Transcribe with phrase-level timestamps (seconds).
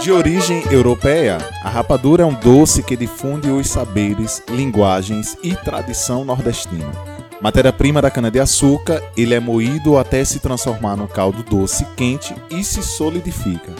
[0.00, 6.24] De origem europeia, a rapadura é um doce que difunde os saberes, linguagens e tradição
[6.24, 6.90] nordestina.
[7.38, 12.82] Matéria-prima da cana-de-açúcar, ele é moído até se transformar num caldo doce quente e se
[12.82, 13.72] solidifica.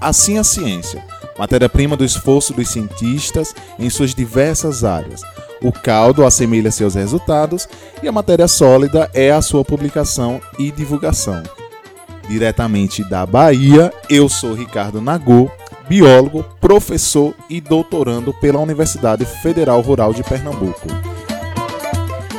[0.00, 1.04] Assim a ciência,
[1.38, 5.20] matéria-prima do esforço dos cientistas em suas diversas áreas.
[5.62, 7.68] O caldo assemelha seus resultados
[8.02, 11.42] e a matéria sólida é a sua publicação e divulgação
[12.28, 13.92] diretamente da Bahia.
[14.08, 15.50] Eu sou Ricardo Nagô,
[15.88, 20.86] biólogo, professor e doutorando pela Universidade Federal Rural de Pernambuco.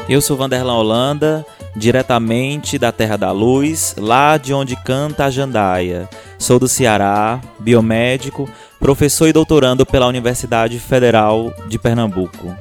[0.08, 6.10] Eu sou Vanderlan Holanda, diretamente da Terra da Luz, lá de onde canta a jandaia.
[6.38, 12.54] Sou do Ceará, biomédico, professor e doutorando pela Universidade Federal de Pernambuco.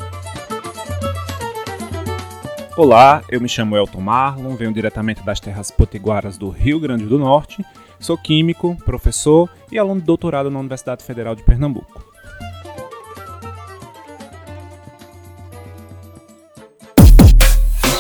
[2.75, 7.19] Olá, eu me chamo Elton Marlon, venho diretamente das terras potiguaras do Rio Grande do
[7.19, 7.63] Norte.
[8.01, 12.03] Sou químico, professor e aluno de doutorado na Universidade Federal de Pernambuco.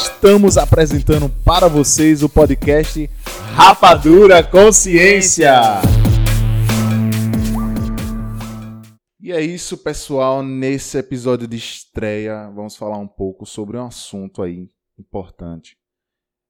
[0.01, 3.11] Estamos apresentando para vocês o podcast
[3.55, 5.83] Rapadura Consciência.
[9.33, 10.43] É isso, pessoal.
[10.43, 15.75] Nesse episódio de estreia, vamos falar um pouco sobre um assunto aí importante.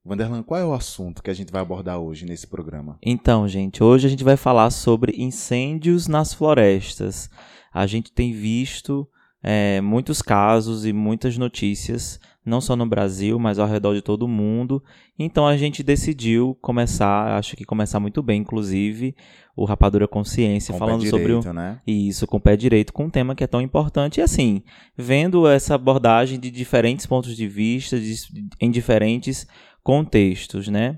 [0.03, 2.97] Vanderlan, qual é o assunto que a gente vai abordar hoje nesse programa?
[3.01, 7.29] Então, gente, hoje a gente vai falar sobre incêndios nas florestas.
[7.73, 9.07] A gente tem visto
[9.43, 14.23] é, muitos casos e muitas notícias, não só no Brasil, mas ao redor de todo
[14.23, 14.81] o mundo.
[15.19, 19.13] Então a gente decidiu começar, acho que começar muito bem, inclusive,
[19.55, 21.81] o Rapadura Consciência, Com falando pé sobre direito, o, né?
[21.85, 24.19] isso, com o pé direito, com um tema que é tão importante.
[24.19, 24.63] E assim,
[24.97, 28.15] vendo essa abordagem de diferentes pontos de vista, de,
[28.61, 29.45] em diferentes
[29.83, 30.97] contextos, né?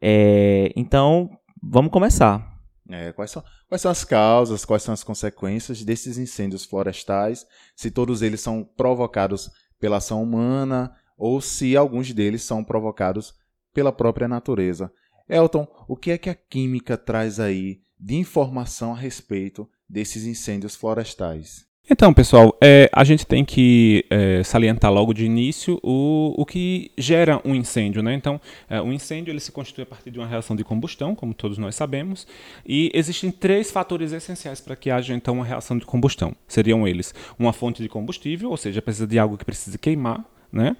[0.00, 1.30] É, então,
[1.62, 2.53] vamos começar.
[2.88, 7.90] É, quais, são, quais são as causas, quais são as consequências desses incêndios florestais, se
[7.90, 9.50] todos eles são provocados
[9.80, 13.34] pela ação humana ou se alguns deles são provocados
[13.72, 14.92] pela própria natureza.
[15.28, 20.76] Elton, o que é que a química traz aí de informação a respeito desses incêndios
[20.76, 21.66] florestais?
[21.88, 26.90] Então, pessoal, é, a gente tem que é, salientar logo de início o, o que
[26.96, 28.02] gera um incêndio.
[28.02, 28.14] Né?
[28.14, 28.40] Então,
[28.70, 31.74] é, incêndio ele se constitui a partir de uma reação de combustão, como todos nós
[31.74, 32.26] sabemos,
[32.64, 36.34] e existem três fatores essenciais para que haja então uma reação de combustão.
[36.48, 40.76] Seriam eles uma fonte de combustível, ou seja, precisa de algo que precise queimar, né?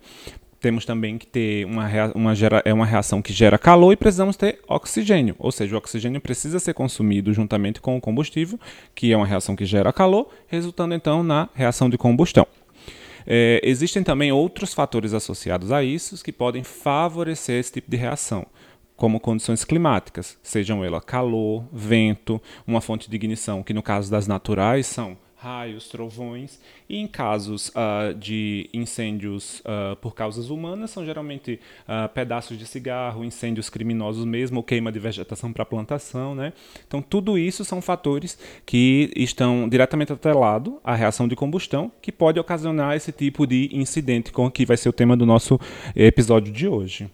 [0.65, 4.35] Temos também que ter uma, uma, gera, é uma reação que gera calor e precisamos
[4.35, 8.59] ter oxigênio, ou seja, o oxigênio precisa ser consumido juntamente com o combustível,
[8.95, 12.47] que é uma reação que gera calor, resultando então na reação de combustão.
[13.27, 18.47] É, existem também outros fatores associados a isso que podem favorecer esse tipo de reação
[18.97, 24.27] como condições climáticas, sejam elas calor, vento, uma fonte de ignição, que no caso das
[24.27, 31.05] naturais são raios, trovões, e em casos uh, de incêndios uh, por causas humanas, são
[31.05, 36.34] geralmente uh, pedaços de cigarro, incêndios criminosos mesmo, ou queima de vegetação para plantação.
[36.34, 36.55] Né?
[36.87, 42.41] Então, tudo isso são fatores que estão diretamente atrelados à reação de combustão, que pode
[42.41, 45.61] ocasionar esse tipo de incidente, com que vai ser o tema do nosso
[45.94, 47.11] episódio de hoje.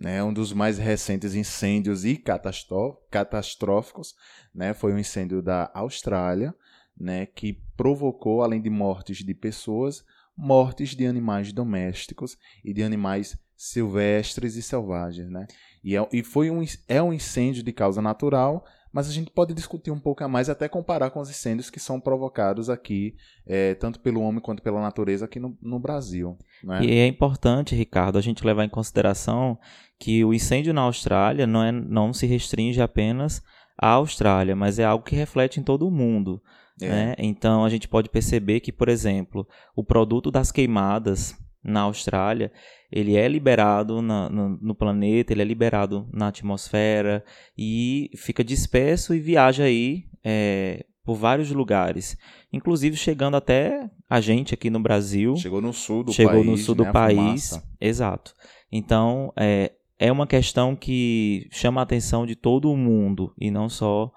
[0.00, 4.14] Né, um dos mais recentes incêndios e catastróficos
[4.54, 6.54] né, foi o um incêndio da Austrália,
[7.02, 10.04] né, que provocou, além de mortes de pessoas,
[10.36, 15.28] mortes de animais domésticos e de animais silvestres e selvagens.
[15.28, 15.46] Né?
[15.84, 19.54] E, é, e foi um, é um incêndio de causa natural, mas a gente pode
[19.54, 23.74] discutir um pouco a mais, até comparar com os incêndios que são provocados aqui, é,
[23.74, 26.36] tanto pelo homem quanto pela natureza aqui no, no Brasil.
[26.62, 26.84] Né?
[26.84, 29.58] E é importante, Ricardo, a gente levar em consideração
[29.98, 33.42] que o incêndio na Austrália não, é, não se restringe apenas
[33.78, 36.42] à Austrália, mas é algo que reflete em todo o mundo.
[36.80, 36.88] É.
[36.88, 37.14] Né?
[37.18, 39.46] Então a gente pode perceber que, por exemplo,
[39.76, 42.50] o produto das queimadas na Austrália,
[42.90, 47.24] ele é liberado na, no, no, planeta, ele é liberado na atmosfera
[47.56, 52.16] e fica disperso e viaja aí é, por vários lugares,
[52.52, 55.36] inclusive chegando até a gente aqui no Brasil.
[55.36, 56.46] Chegou no sul do chegou país.
[56.46, 58.34] no sul né, do país, exato.
[58.70, 63.68] Então é, é uma questão que chama a atenção de todo o mundo e não
[63.68, 64.12] só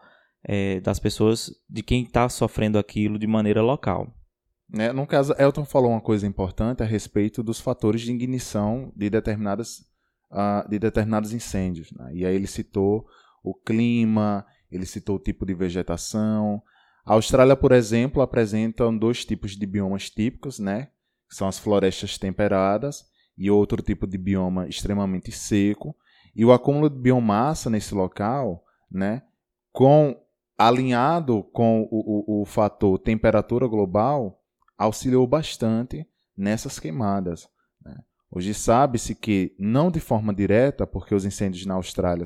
[0.47, 4.13] é, das pessoas, de quem está sofrendo aquilo de maneira local.
[4.73, 9.09] É, no caso, Elton falou uma coisa importante a respeito dos fatores de ignição de,
[9.09, 9.79] determinadas,
[10.31, 11.91] uh, de determinados incêndios.
[11.91, 12.11] Né?
[12.13, 13.05] E aí ele citou
[13.43, 16.61] o clima, ele citou o tipo de vegetação.
[17.05, 20.89] A Austrália, por exemplo, apresenta dois tipos de biomas típicos, né?
[21.27, 23.05] que são as florestas temperadas
[23.37, 25.95] e outro tipo de bioma extremamente seco.
[26.35, 29.23] E o acúmulo de biomassa nesse local, né,
[29.71, 30.15] com
[30.57, 34.41] alinhado com o, o, o fator temperatura global,
[34.77, 36.07] auxiliou bastante
[36.37, 37.47] nessas queimadas.
[37.83, 37.95] Né?
[38.31, 42.25] Hoje sabe-se que, não de forma direta, porque os incêndios na Austrália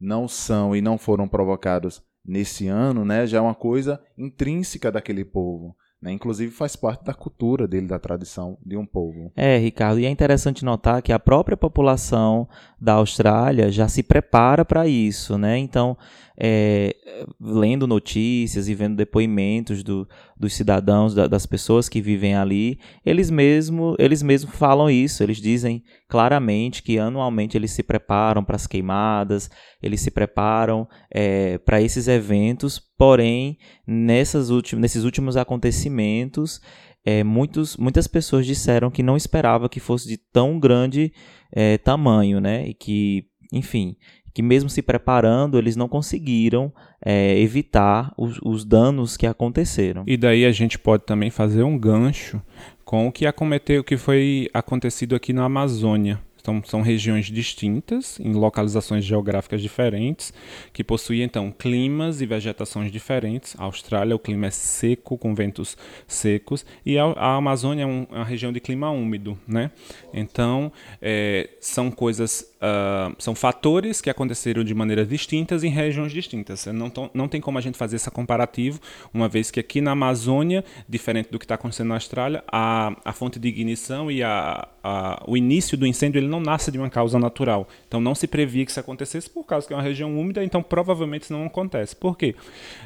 [0.00, 5.24] não são e não foram provocados nesse ano, né, já é uma coisa intrínseca daquele
[5.24, 5.76] povo.
[6.04, 6.12] Né?
[6.12, 9.32] Inclusive faz parte da cultura dele, da tradição de um povo.
[9.34, 12.46] É, Ricardo, e é interessante notar que a própria população
[12.78, 15.56] da Austrália já se prepara para isso, né?
[15.56, 15.96] Então,
[16.36, 16.96] é,
[17.40, 23.30] lendo notícias e vendo depoimentos do, dos cidadãos, da, das pessoas que vivem ali, eles
[23.30, 25.22] mesmo, eles mesmo falam isso.
[25.22, 29.50] Eles dizem claramente que anualmente eles se preparam para as queimadas,
[29.82, 36.60] eles se preparam é, para esses eventos, porém, nessas últim, nesses últimos acontecimentos,
[37.04, 41.12] é, muitos, muitas pessoas disseram que não esperava que fosse de tão grande
[41.52, 42.66] é, tamanho, né?
[42.66, 43.94] E que, enfim,
[44.34, 50.02] que mesmo se preparando, eles não conseguiram é, evitar os, os, danos que aconteceram.
[50.06, 52.42] E daí a gente pode também fazer um gancho
[52.84, 56.20] com o que acometeu, o que foi acontecido aqui na Amazônia.
[56.44, 60.30] Então, são regiões distintas, em localizações geográficas diferentes,
[60.74, 63.56] que possuem, então, climas e vegetações diferentes.
[63.58, 65.74] A Austrália, o clima é seco, com ventos
[66.06, 69.70] secos, e a, a Amazônia é um, uma região de clima úmido, né?
[70.12, 70.70] Então,
[71.00, 76.66] é, são coisas, uh, são fatores que aconteceram de maneiras distintas em regiões distintas.
[76.66, 78.80] Não, não tem como a gente fazer esse comparativo,
[79.12, 83.12] uma vez que aqui na Amazônia, diferente do que está acontecendo na Austrália, a, a
[83.12, 86.88] fonte de ignição e a, a, o início do incêndio ele não nasce de uma
[86.88, 87.68] causa natural.
[87.86, 90.62] Então não se previa que isso acontecesse por causa que é uma região úmida, então
[90.62, 91.94] provavelmente isso não acontece.
[91.94, 92.34] Por quê?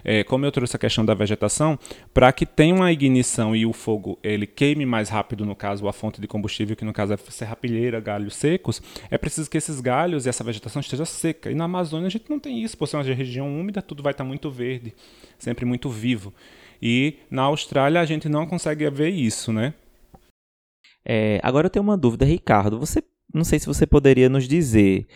[0.05, 1.79] É, como eu trouxe a questão da vegetação,
[2.13, 5.93] para que tenha uma ignição e o fogo ele queime mais rápido, no caso a
[5.93, 10.27] fonte de combustível, que no caso é serrapilheira, galhos secos, é preciso que esses galhos
[10.27, 11.51] e essa vegetação esteja seca.
[11.51, 14.13] E na Amazônia a gente não tem isso, por ser uma região úmida, tudo vai
[14.13, 14.95] estar muito verde,
[15.39, 16.33] sempre muito vivo.
[16.81, 19.75] E na Austrália a gente não consegue ver isso, né?
[21.05, 22.79] É, agora eu tenho uma dúvida, Ricardo.
[22.79, 25.07] Você, não sei se você poderia nos dizer.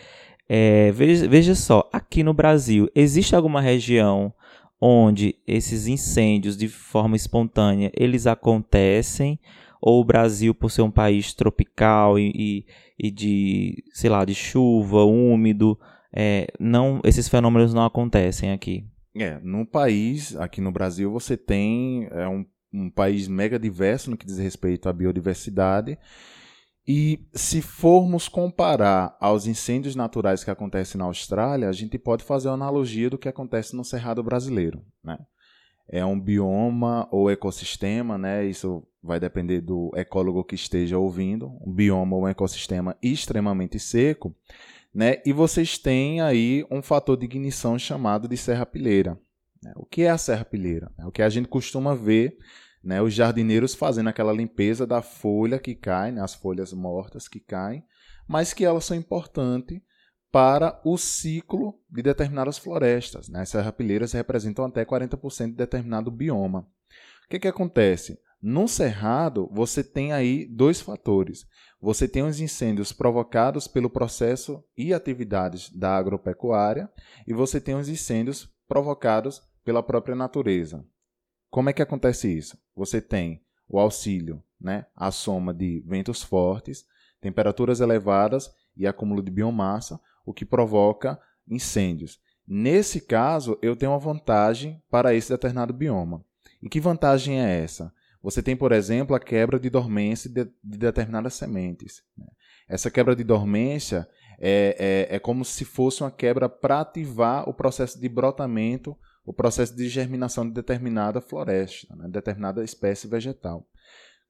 [0.47, 4.33] É, veja, veja só, aqui no Brasil, existe alguma região
[4.79, 9.39] onde esses incêndios de forma espontânea eles acontecem?
[9.85, 12.65] Ou o Brasil, por ser um país tropical e, e,
[13.07, 15.77] e de, sei lá, de chuva, úmido,
[16.15, 18.85] é, não, esses fenômenos não acontecem aqui?
[19.15, 24.17] É, no país, aqui no Brasil, você tem é, um um país mega diverso no
[24.17, 25.97] que diz respeito à biodiversidade.
[26.85, 32.49] E se formos comparar aos incêndios naturais que acontecem na Austrália, a gente pode fazer
[32.49, 34.83] uma analogia do que acontece no Cerrado brasileiro.
[35.01, 35.17] Né?
[35.87, 38.45] É um bioma ou ecossistema, né?
[38.45, 44.33] isso vai depender do ecólogo que esteja ouvindo, um bioma ou um ecossistema extremamente seco,
[44.93, 45.21] né?
[45.25, 49.19] e vocês têm aí um fator de ignição chamado de serrapilheira.
[49.61, 49.73] Né?
[49.75, 50.91] O que é a serrapilheira?
[50.97, 52.37] É o que a gente costuma ver
[52.83, 57.39] né, os jardineiros fazendo aquela limpeza da folha que cai, né, as folhas mortas que
[57.39, 57.83] caem,
[58.27, 59.81] mas que elas são importantes
[60.31, 63.29] para o ciclo de determinadas florestas.
[63.29, 63.41] Né?
[63.41, 66.67] As serrapilheiras representam até 40% de determinado bioma.
[67.25, 68.19] O que, que acontece?
[68.45, 71.47] No cerrado, você tem aí dois fatores.
[71.79, 76.91] Você tem os incêndios provocados pelo processo e atividades da agropecuária,
[77.25, 80.85] e você tem os incêndios provocados pela própria natureza.
[81.49, 82.57] Como é que acontece isso?
[82.75, 86.83] Você tem o auxílio, né, a soma de ventos fortes,
[87.21, 91.17] temperaturas elevadas e acúmulo de biomassa, o que provoca
[91.47, 92.19] incêndios.
[92.45, 96.25] Nesse caso, eu tenho uma vantagem para esse determinado bioma.
[96.61, 97.93] E que vantagem é essa?
[98.23, 102.01] Você tem, por exemplo, a quebra de dormência de, de determinadas sementes.
[102.17, 102.25] Né?
[102.67, 104.07] Essa quebra de dormência
[104.39, 109.33] é, é, é como se fosse uma quebra para ativar o processo de brotamento o
[109.33, 113.65] processo de germinação de determinada floresta, né, determinada espécie vegetal.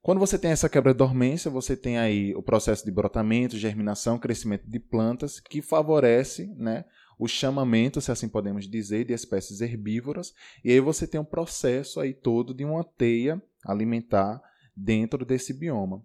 [0.00, 4.18] Quando você tem essa quebra de dormência, você tem aí o processo de brotamento, germinação,
[4.18, 6.84] crescimento de plantas, que favorece né,
[7.18, 12.00] o chamamento, se assim podemos dizer, de espécies herbívoras, e aí você tem um processo
[12.00, 14.40] aí todo de uma teia alimentar
[14.76, 16.02] dentro desse bioma.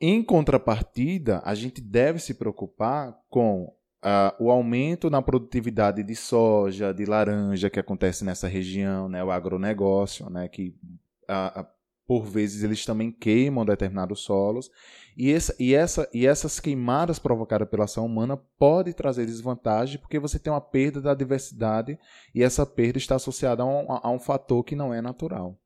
[0.00, 3.72] Em contrapartida, a gente deve se preocupar com
[4.04, 9.32] Uh, o aumento na produtividade de soja, de laranja que acontece nessa região, né, o
[9.32, 10.76] agronegócio, né, que
[11.24, 11.66] uh,
[12.06, 14.70] por vezes eles também queimam determinados solos,
[15.16, 20.18] e, essa, e, essa, e essas queimadas provocadas pela ação humana pode trazer desvantagem porque
[20.18, 21.98] você tem uma perda da diversidade
[22.34, 25.58] e essa perda está associada a um, a um fator que não é natural.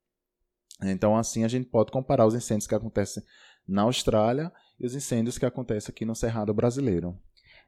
[0.83, 3.23] Então, assim, a gente pode comparar os incêndios que acontecem
[3.67, 7.15] na Austrália e os incêndios que acontecem aqui no Cerrado brasileiro.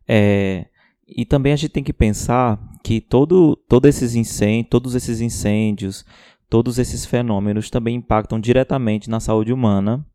[0.07, 0.65] É,
[1.07, 6.05] E também a gente tem que pensar que todo, todo esses incêndios, todos esses incêndios,
[6.49, 10.05] todos esses fenômenos também impactam diretamente na saúde humana,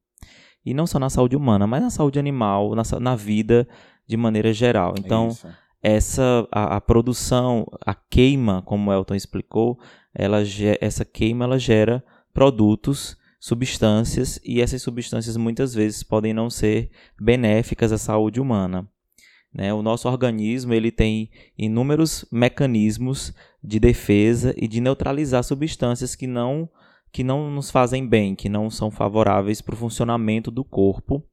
[0.64, 3.66] e não só na saúde humana, mas na saúde animal, na, na vida
[4.06, 4.94] de maneira geral.
[4.98, 5.48] Então, Isso.
[5.82, 9.78] essa a, a, produção, a queima, como o Elton explicou,
[10.14, 10.38] ela,
[10.80, 12.04] essa queima ela gera
[12.38, 16.88] produtos, substâncias, e essas substâncias muitas vezes podem não ser
[17.20, 18.88] benéficas à saúde humana.
[19.52, 19.74] Né?
[19.74, 26.70] O nosso organismo ele tem inúmeros mecanismos de defesa e de neutralizar substâncias que não,
[27.10, 31.24] que não nos fazem bem, que não são favoráveis para o funcionamento do corpo,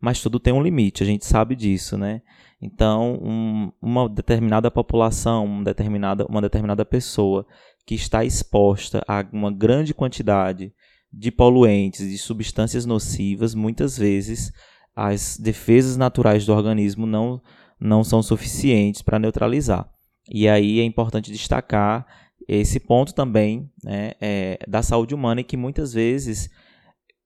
[0.00, 2.22] mas tudo tem um limite, a gente sabe disso, né?
[2.64, 7.46] Então, um, uma determinada população, uma determinada, uma determinada pessoa
[7.84, 10.72] que está exposta a uma grande quantidade
[11.12, 14.50] de poluentes, de substâncias nocivas, muitas vezes
[14.96, 17.38] as defesas naturais do organismo não,
[17.78, 19.86] não são suficientes para neutralizar.
[20.30, 22.06] E aí é importante destacar
[22.48, 26.48] esse ponto também né, é, da saúde humana e que muitas vezes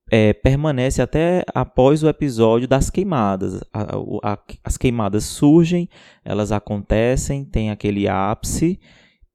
[0.09, 3.61] é, permanece até após o episódio das queimadas.
[3.73, 5.89] A, a, as queimadas surgem,
[6.25, 8.79] elas acontecem, tem aquele ápice,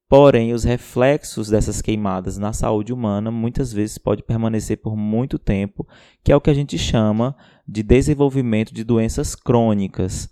[0.09, 5.87] porém os reflexos dessas queimadas na saúde humana muitas vezes pode permanecer por muito tempo,
[6.23, 7.35] que é o que a gente chama
[7.67, 10.29] de desenvolvimento de doenças crônicas.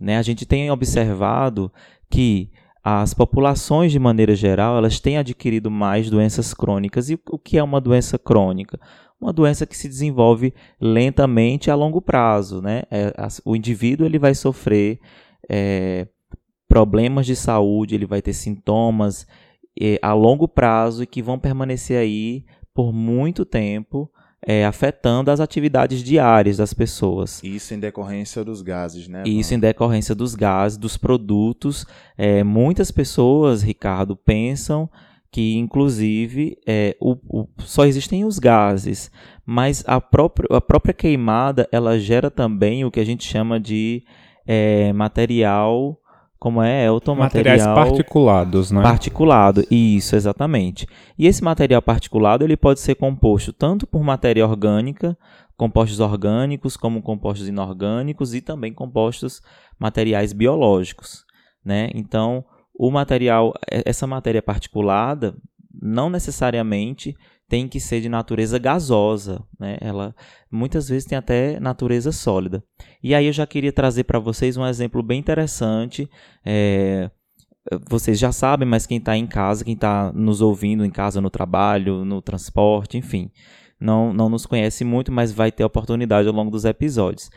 [0.00, 0.16] Né?
[0.16, 1.70] A gente tem observado
[2.10, 2.50] que
[2.84, 7.08] as populações, de maneira geral, elas têm adquirido mais doenças crônicas.
[7.10, 8.80] E o que é uma doença crônica?
[9.22, 12.60] Uma doença que se desenvolve lentamente a longo prazo.
[12.60, 12.82] Né?
[12.90, 13.12] É,
[13.44, 14.98] o indivíduo ele vai sofrer
[15.48, 16.08] é,
[16.68, 19.26] problemas de saúde, ele vai ter sintomas
[19.80, 24.10] é, a longo prazo e que vão permanecer aí por muito tempo
[24.44, 27.40] é, afetando as atividades diárias das pessoas.
[27.44, 29.22] Isso em decorrência dos gases, né?
[29.24, 31.86] Isso em decorrência dos gases, dos produtos.
[32.18, 34.90] É, muitas pessoas, Ricardo, pensam
[35.32, 39.10] que, inclusive, é, o, o, só existem os gases,
[39.46, 44.04] mas a própria, a própria queimada ela gera também o que a gente chama de
[44.46, 45.98] é, material
[46.38, 48.82] como é Elton, materiais material particulados, né?
[48.82, 50.88] Particulado, isso, exatamente.
[51.16, 55.16] E esse material particulado ele pode ser composto tanto por matéria orgânica,
[55.56, 59.40] compostos orgânicos, como compostos inorgânicos e também compostos
[59.78, 61.24] materiais biológicos,
[61.64, 61.88] né?
[61.94, 62.44] Então,
[62.82, 65.36] o material, essa matéria particulada,
[65.72, 67.16] não necessariamente
[67.48, 69.78] tem que ser de natureza gasosa, né?
[69.80, 70.12] Ela
[70.50, 72.60] muitas vezes tem até natureza sólida.
[73.00, 76.10] E aí eu já queria trazer para vocês um exemplo bem interessante.
[76.44, 77.08] É,
[77.88, 81.30] vocês já sabem, mas quem está em casa, quem está nos ouvindo em casa, no
[81.30, 83.30] trabalho, no transporte, enfim,
[83.78, 87.30] não, não nos conhece muito, mas vai ter oportunidade ao longo dos episódios.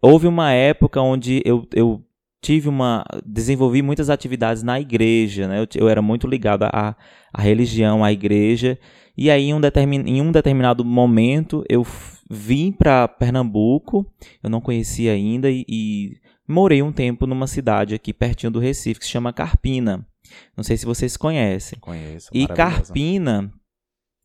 [0.00, 2.02] Houve uma época onde eu, eu
[2.40, 5.60] tive uma desenvolvi muitas atividades na igreja, né?
[5.60, 6.96] Eu, eu era muito ligado à,
[7.32, 8.78] à religião, à igreja
[9.20, 11.84] e aí, em um, determin, em um determinado momento, eu
[12.30, 14.06] vim para Pernambuco,
[14.40, 16.16] eu não conhecia ainda, e, e,
[16.46, 20.06] morei um tempo numa cidade aqui pertinho do Recife, que se chama Carpina.
[20.56, 21.80] Não sei se vocês conhecem.
[21.80, 22.28] Conheço.
[22.32, 23.52] E Carpina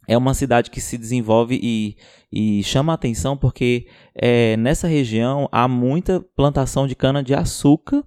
[0.07, 1.95] é uma cidade que se desenvolve e,
[2.31, 8.03] e chama atenção porque é, nessa região há muita plantação de cana-de-açúcar.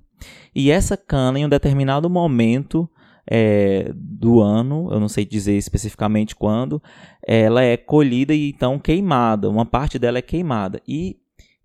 [0.55, 2.89] E essa cana, em um determinado momento,
[3.29, 6.83] é, do ano, eu não sei dizer especificamente quando,
[7.27, 9.51] ela é colhida e então queimada.
[9.51, 10.81] Uma parte dela é queimada.
[10.87, 11.17] E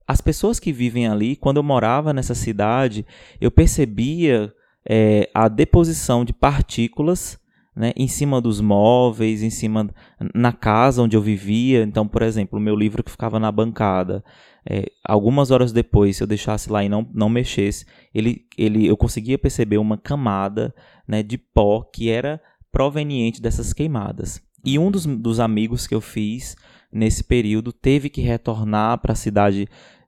[0.08, 3.06] as pessoas que vivem ali, quando eu morava nessa cidade,
[3.40, 4.54] eu percebia
[4.86, 7.40] é, a deposição de partículas
[7.76, 9.90] né, em cima dos móveis, em cima
[10.34, 11.84] na casa onde eu vivia.
[11.84, 14.24] Então, por exemplo, o meu livro que ficava na bancada,
[14.70, 18.98] é, algumas horas depois, se eu deixasse lá e não, não mexesse, ele, ele, eu
[18.98, 20.74] conseguia perceber uma camada
[21.08, 24.42] né, de pó que era proveniente dessas queimadas.
[24.64, 26.56] E um dos, dos amigos que eu fiz
[26.92, 29.68] nesse período teve que retornar para a cidade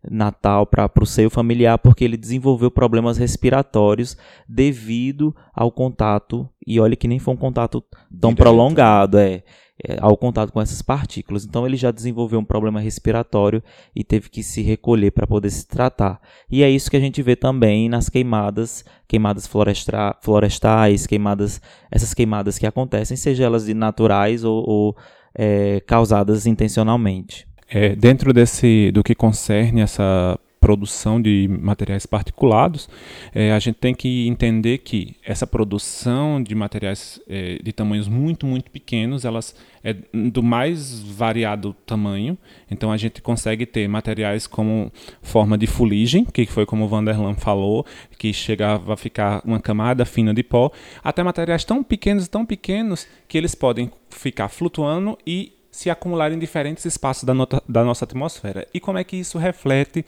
[0.10, 4.18] natal, para o seio familiar, porque ele desenvolveu problemas respiratórios
[4.48, 7.84] devido ao contato, e olha que nem foi um contato
[8.20, 8.38] tão Direto.
[8.38, 9.44] prolongado, é
[9.86, 11.46] é, ao contato com essas partículas.
[11.46, 13.62] Então ele já desenvolveu um problema respiratório
[13.96, 16.22] e teve que se recolher para poder se tratar.
[16.50, 22.14] E é isso que a gente vê também nas queimadas, queimadas floresta florestais, queimadas, essas
[22.14, 24.98] queimadas que acontecem, seja elas de naturais ou, ou
[25.36, 27.48] é, causadas intencionalmente.
[27.74, 32.88] É, dentro desse do que concerne essa produção de materiais particulados,
[33.34, 38.46] é, a gente tem que entender que essa produção de materiais é, de tamanhos muito,
[38.46, 39.54] muito pequenos, elas
[39.84, 42.38] é do mais variado tamanho.
[42.72, 44.90] Então a gente consegue ter materiais como
[45.22, 47.86] forma de fuligem, que foi como o Vanderlan falou,
[48.18, 50.72] que chegava a ficar uma camada fina de pó,
[51.04, 56.38] até materiais tão pequenos, tão pequenos, que eles podem ficar flutuando e se acumular em
[56.38, 58.68] diferentes espaços da, nota, da nossa atmosfera.
[58.72, 60.06] E como é que isso reflete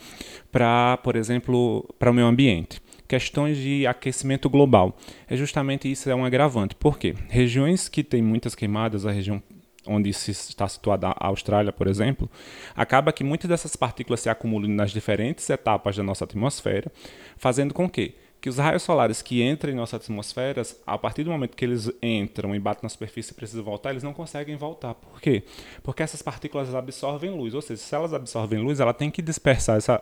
[0.51, 2.79] para, por exemplo, para o meio ambiente?
[3.07, 4.95] Questões de aquecimento global.
[5.27, 6.75] É justamente isso, é um agravante.
[6.75, 7.15] Por quê?
[7.29, 9.41] Regiões que têm muitas queimadas, a região
[9.87, 12.29] onde se está situada a Austrália, por exemplo,
[12.75, 16.91] acaba que muitas dessas partículas se acumulam nas diferentes etapas da nossa atmosfera,
[17.37, 18.15] fazendo com que
[18.45, 21.91] que os raios solares que entram em nossas atmosferas, a partir do momento que eles
[21.99, 24.93] entram e batem na superfície e precisam voltar, eles não conseguem voltar.
[24.93, 25.41] Por quê?
[25.81, 29.77] Porque essas partículas absorvem luz, ou seja, se elas absorvem luz, ela tem que dispersar
[29.77, 29.99] essa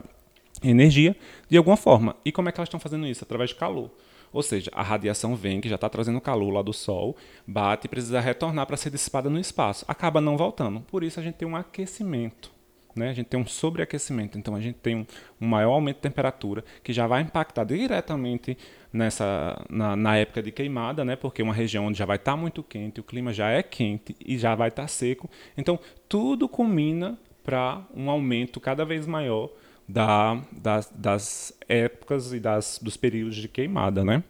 [0.62, 1.16] energia
[1.48, 2.18] de alguma forma.
[2.26, 3.24] E como é que elas estão fazendo isso?
[3.24, 3.90] Através de calor.
[4.34, 7.16] Ou seja, a radiação vem, que já está trazendo calor lá do Sol,
[7.48, 9.86] bate e precisa retornar para ser dissipada no espaço.
[9.88, 10.82] Acaba não voltando.
[10.82, 12.52] Por isso a gente tem um aquecimento
[12.96, 13.10] né?
[13.10, 15.06] A gente tem um sobreaquecimento, então a gente tem um,
[15.42, 18.58] um maior aumento de temperatura que já vai impactar diretamente
[18.92, 21.16] nessa na, na, época de queimada, né?
[21.16, 24.16] Porque uma região onde já vai estar tá muito quente, o clima já é quente
[24.24, 25.30] e já vai estar tá seco.
[25.58, 29.50] Então tudo culmina para um aumento cada vez maior
[29.88, 34.24] da, das, das épocas e das, dos períodos de queimada, né?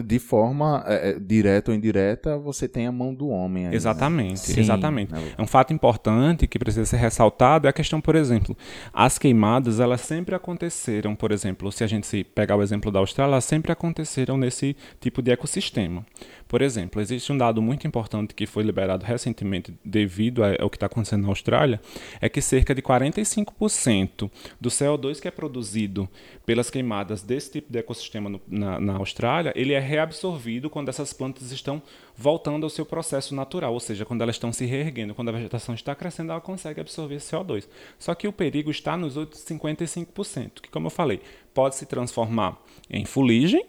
[0.00, 3.66] De forma é, é, direta ou indireta, você tem a mão do homem.
[3.66, 3.76] Aí, né?
[3.76, 4.60] exatamente, né?
[4.60, 5.12] exatamente.
[5.36, 8.56] É um fato importante que precisa ser ressaltado é a questão, por exemplo,
[8.90, 13.00] as queimadas, elas sempre aconteceram, por exemplo, se a gente se pegar o exemplo da
[13.00, 16.06] Austrália, elas sempre aconteceram nesse tipo de ecossistema.
[16.48, 20.86] Por exemplo, existe um dado muito importante que foi liberado recentemente devido ao que está
[20.86, 21.80] acontecendo na Austrália,
[22.20, 24.30] é que cerca de 45%
[24.60, 26.08] do CO2 que é produzido
[26.44, 31.12] pelas queimadas desse tipo de ecossistema no, na, na Austrália, ele é reabsorvido quando essas
[31.12, 31.82] plantas estão
[32.16, 35.74] voltando ao seu processo natural, ou seja, quando elas estão se reerguendo, quando a vegetação
[35.74, 37.66] está crescendo, ela consegue absorver esse CO2.
[37.98, 41.20] Só que o perigo está nos outros 55%, que como eu falei,
[41.52, 42.58] pode se transformar
[42.90, 43.66] em fuligem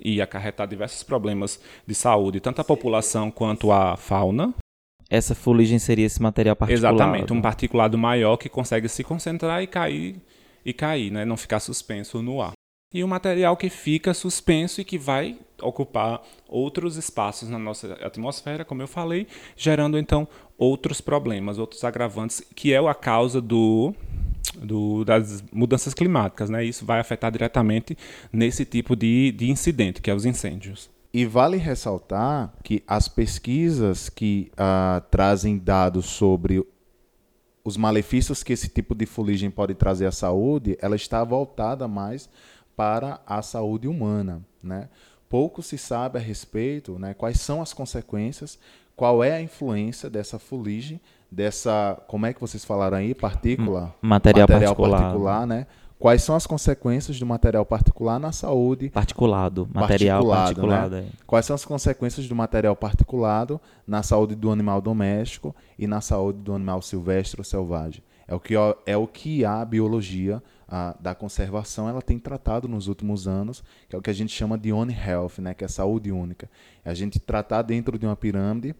[0.00, 4.54] e acarretar diversos problemas de saúde, tanto a população quanto a fauna.
[5.08, 6.96] Essa fuligem seria esse material particulado?
[6.96, 10.16] Exatamente, um particulado maior que consegue se concentrar e cair,
[10.64, 11.24] e cair, né?
[11.24, 12.52] não ficar suspenso no ar.
[12.92, 18.64] E o material que fica suspenso e que vai ocupar outros espaços na nossa atmosfera,
[18.64, 23.94] como eu falei, gerando então outros problemas, outros agravantes, que é a causa do
[24.58, 26.50] do, das mudanças climáticas.
[26.50, 26.64] Né?
[26.64, 27.96] Isso vai afetar diretamente
[28.32, 30.90] nesse tipo de, de incidente, que é os incêndios.
[31.12, 36.64] E vale ressaltar que as pesquisas que uh, trazem dados sobre
[37.64, 42.28] os malefícios que esse tipo de fuligem pode trazer à saúde, ela está voltada mais
[42.76, 44.44] para a saúde humana.
[44.62, 44.88] Né?
[45.28, 48.58] Pouco se sabe a respeito né, quais são as consequências,
[48.94, 51.00] qual é a influência dessa fuligem
[51.34, 55.00] dessa, como é que vocês falaram aí, partícula, material, material particular.
[55.00, 55.66] particular, né?
[55.98, 58.90] Quais são as consequências do material particular na saúde?
[58.90, 60.96] Particulado, material particulado.
[60.96, 61.06] Né?
[61.26, 66.40] Quais são as consequências do material particulado na saúde do animal doméstico e na saúde
[66.40, 68.02] do animal silvestre ou selvagem?
[68.28, 70.42] É o que, é o que a biologia
[70.74, 74.32] a, da conservação ela tem tratado nos últimos anos, que é o que a gente
[74.32, 75.54] chama de One Health, né?
[75.54, 76.50] que é saúde única.
[76.84, 78.74] É a gente tratar dentro de uma pirâmide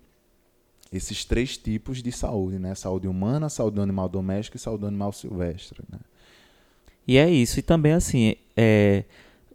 [0.93, 2.75] esses três tipos de saúde, né?
[2.75, 5.99] Saúde humana, saúde animal doméstico e saúde animal silvestre, né?
[7.07, 7.59] E é isso.
[7.59, 9.05] E também, assim, é,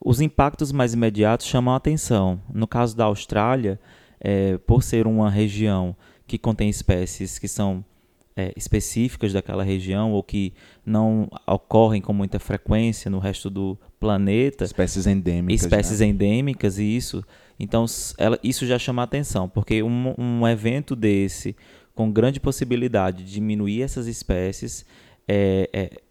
[0.03, 2.41] os impactos mais imediatos chamam a atenção.
[2.53, 3.79] No caso da Austrália,
[4.19, 5.95] é, por ser uma região
[6.27, 7.83] que contém espécies que são
[8.39, 10.53] é, específicas daquela região ou que
[10.85, 14.63] não ocorrem com muita frequência no resto do planeta.
[14.63, 15.63] Espécies endêmicas.
[15.63, 16.07] Espécies né?
[16.07, 17.23] endêmicas, e isso
[17.59, 17.85] então,
[18.17, 21.55] ela, isso já chama a atenção, porque um, um evento desse,
[21.93, 24.85] com grande possibilidade de diminuir essas espécies,
[25.27, 26.01] é, é,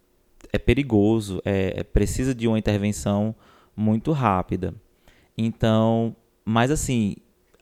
[0.53, 3.33] é perigoso, é, é, precisa de uma intervenção
[3.75, 4.75] muito rápida.
[5.35, 6.15] Então,
[6.45, 7.15] mas assim,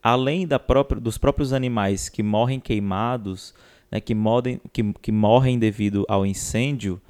[0.04, 3.54] além da própria, dos próprios animais que morrem queimados,
[3.92, 7.02] né, que, modem, que, que morrem devido ao incêndio,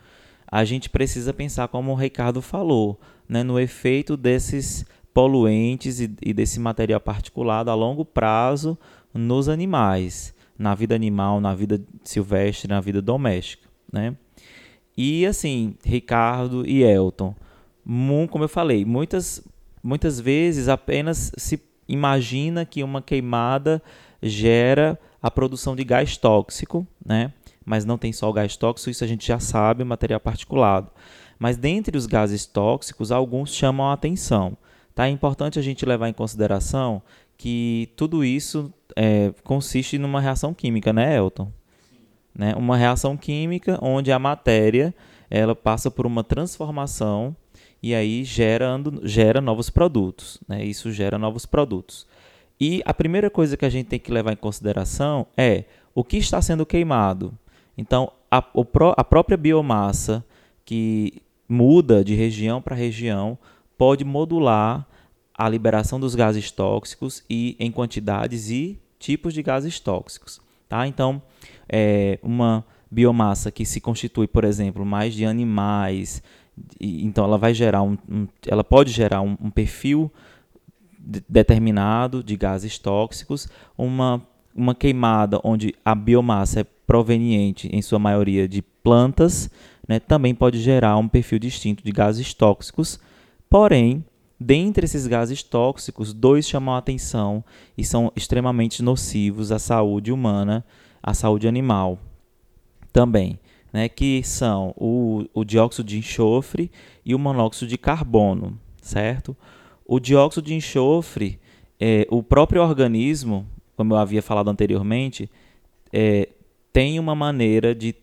[0.49, 6.33] a gente precisa pensar, como o Ricardo falou, né, no efeito desses poluentes e, e
[6.33, 8.77] desse material particulado a longo prazo
[9.13, 14.15] nos animais, na vida animal, na vida silvestre, na vida doméstica, né?
[14.95, 17.35] E assim, Ricardo e Elton,
[18.29, 19.43] como eu falei, muitas
[19.83, 23.81] muitas vezes apenas se imagina que uma queimada
[24.21, 27.33] gera a produção de gás tóxico, né?
[27.65, 30.89] Mas não tem só o gás tóxico, isso a gente já sabe, material particulado.
[31.37, 34.57] Mas dentre os gases tóxicos, alguns chamam a atenção.
[34.95, 35.07] Tá?
[35.07, 37.01] É importante a gente levar em consideração
[37.37, 41.51] que tudo isso é, consiste numa reação química, né, Elton?
[42.33, 42.55] Né?
[42.55, 44.93] Uma reação química onde a matéria
[45.29, 47.35] ela passa por uma transformação
[47.81, 50.39] e aí gera, gera novos produtos.
[50.47, 50.65] Né?
[50.65, 52.07] Isso gera novos produtos.
[52.59, 56.17] E a primeira coisa que a gente tem que levar em consideração é o que
[56.17, 57.37] está sendo queimado.
[57.77, 58.43] Então, a,
[58.97, 60.25] a própria biomassa
[60.65, 63.37] que muda de região para região
[63.77, 64.85] pode modular
[65.37, 70.41] a liberação dos gases tóxicos e em quantidades e tipos de gases tóxicos.
[70.67, 70.87] Tá?
[70.87, 71.21] Então,
[71.69, 76.23] é, uma biomassa que se constitui, por exemplo, mais de animais,
[76.79, 80.11] então ela vai gerar um, um ela pode gerar um, um perfil
[81.07, 84.21] de, determinado de gases tóxicos, uma
[84.57, 89.51] uma queimada onde a biomassa é proveniente, em sua maioria, de plantas,
[89.87, 92.99] né, também pode gerar um perfil distinto de gases tóxicos.
[93.47, 94.03] Porém,
[94.39, 97.43] dentre esses gases tóxicos, dois chamam a atenção
[97.77, 100.65] e são extremamente nocivos à saúde humana,
[101.03, 101.99] à saúde animal
[102.91, 103.39] também,
[103.71, 106.71] né, que são o, o dióxido de enxofre
[107.05, 109.37] e o monóxido de carbono, certo?
[109.87, 111.39] O dióxido de enxofre,
[111.79, 113.47] é, o próprio organismo,
[113.77, 115.29] como eu havia falado anteriormente,
[115.93, 116.27] é,
[116.73, 117.95] tem uma maneira de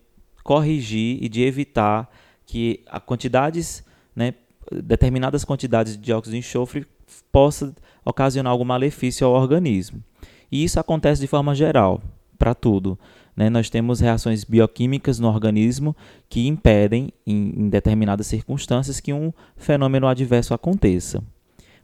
[0.43, 2.11] corrigir e de evitar
[2.47, 3.85] que a quantidades,
[4.17, 4.33] né,
[4.73, 6.87] determinadas quantidades de dióxido de enxofre
[7.31, 10.03] possa ocasionar algum malefício ao organismo.
[10.51, 12.03] E isso acontece de forma geral,
[12.39, 12.99] para tudo.
[13.37, 13.51] Né?
[13.51, 15.95] Nós temos reações bioquímicas no organismo
[16.29, 21.23] que impedem, em, em determinadas circunstâncias, que um fenômeno adverso aconteça.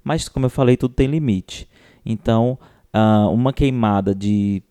[0.02, 1.68] Mas, como eu falei, tudo tem limite.
[2.04, 2.58] Então,
[2.94, 4.62] uh, uma queimada de,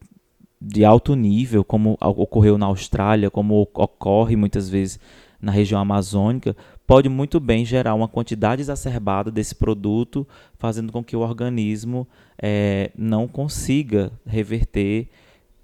[0.61, 4.99] de alto nível, como ocorreu na Austrália, como ocorre muitas vezes
[5.41, 11.15] na região amazônica, pode muito bem gerar uma quantidade exacerbada desse produto, fazendo com que
[11.15, 12.07] o organismo
[12.41, 15.07] é, não consiga reverter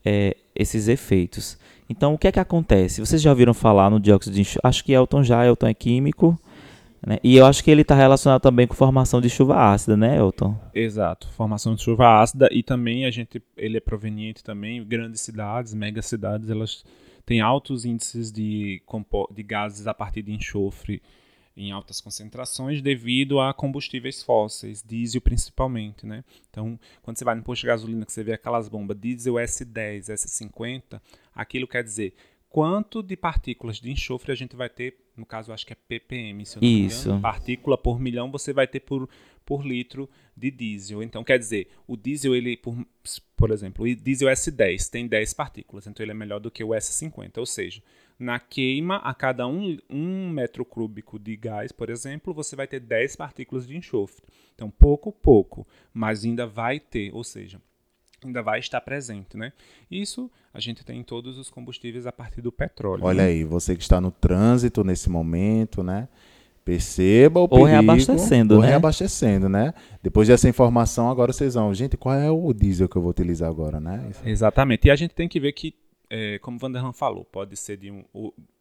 [0.06, 1.58] é, esses efeitos.
[1.90, 3.02] Então, o que é que acontece?
[3.02, 4.62] Vocês já ouviram falar no dióxido de enxofre?
[4.64, 6.40] Acho que Elton já, Elton é químico.
[7.06, 7.20] Né?
[7.24, 10.60] E eu acho que ele está relacionado também com formação de chuva ácida, né, Elton?
[10.74, 15.76] Exato, formação de chuva ácida e também a gente, ele é proveniente também, grandes cidades,
[15.76, 16.84] megacidades, elas
[17.24, 18.82] têm altos índices de,
[19.32, 21.00] de gases a partir de enxofre
[21.56, 26.24] em altas concentrações devido a combustíveis fósseis, diesel principalmente, né?
[26.50, 30.08] Então, quando você vai no posto de gasolina que você vê aquelas bombas diesel S10,
[30.08, 31.00] S50,
[31.34, 32.14] aquilo quer dizer
[32.50, 36.46] quanto de partículas de enxofre a gente vai ter, no caso acho que é ppm,
[36.46, 36.98] se eu não Isso.
[36.98, 39.10] me engano, partícula por milhão você vai ter por,
[39.46, 41.02] por litro de diesel.
[41.02, 42.76] Então quer dizer, o diesel ele por,
[43.36, 46.70] por exemplo, o diesel S10 tem 10 partículas, então ele é melhor do que o
[46.70, 47.82] S50, ou seja,
[48.18, 52.80] na queima a cada um, um metro cúbico de gás, por exemplo, você vai ter
[52.80, 54.26] 10 partículas de enxofre.
[54.54, 57.62] Então pouco pouco, mas ainda vai ter, ou seja,
[58.26, 59.54] ainda vai estar presente, né?
[59.90, 63.04] Isso a gente tem em todos os combustíveis a partir do petróleo.
[63.04, 63.30] Olha né?
[63.30, 66.08] aí, você que está no trânsito nesse momento, né?
[66.64, 67.68] Perceba o ou perigo.
[67.68, 68.70] reabastecendo, ou né?
[68.70, 69.74] reabastecendo, né?
[70.02, 73.50] Depois dessa informação, agora vocês vão, gente, qual é o diesel que eu vou utilizar
[73.50, 74.10] agora, né?
[74.26, 74.88] Exatamente.
[74.88, 75.76] E a gente tem que ver que,
[76.10, 78.04] é, como o Vanderlan falou, pode ser de um,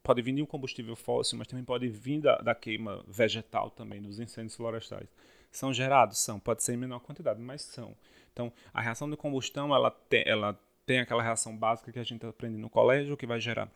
[0.03, 4.03] pode vir de um combustível fóssil, mas também pode vir da, da queima vegetal também,
[4.03, 5.09] dos incêndios florestais.
[5.51, 6.19] São gerados?
[6.19, 6.39] São.
[6.39, 7.97] Pode ser em menor quantidade, mas são.
[8.35, 12.27] Então, a reação de combustão, ela tem, ela tem aquela reação básica que a gente
[12.27, 13.71] aprende no colégio, que vai gerar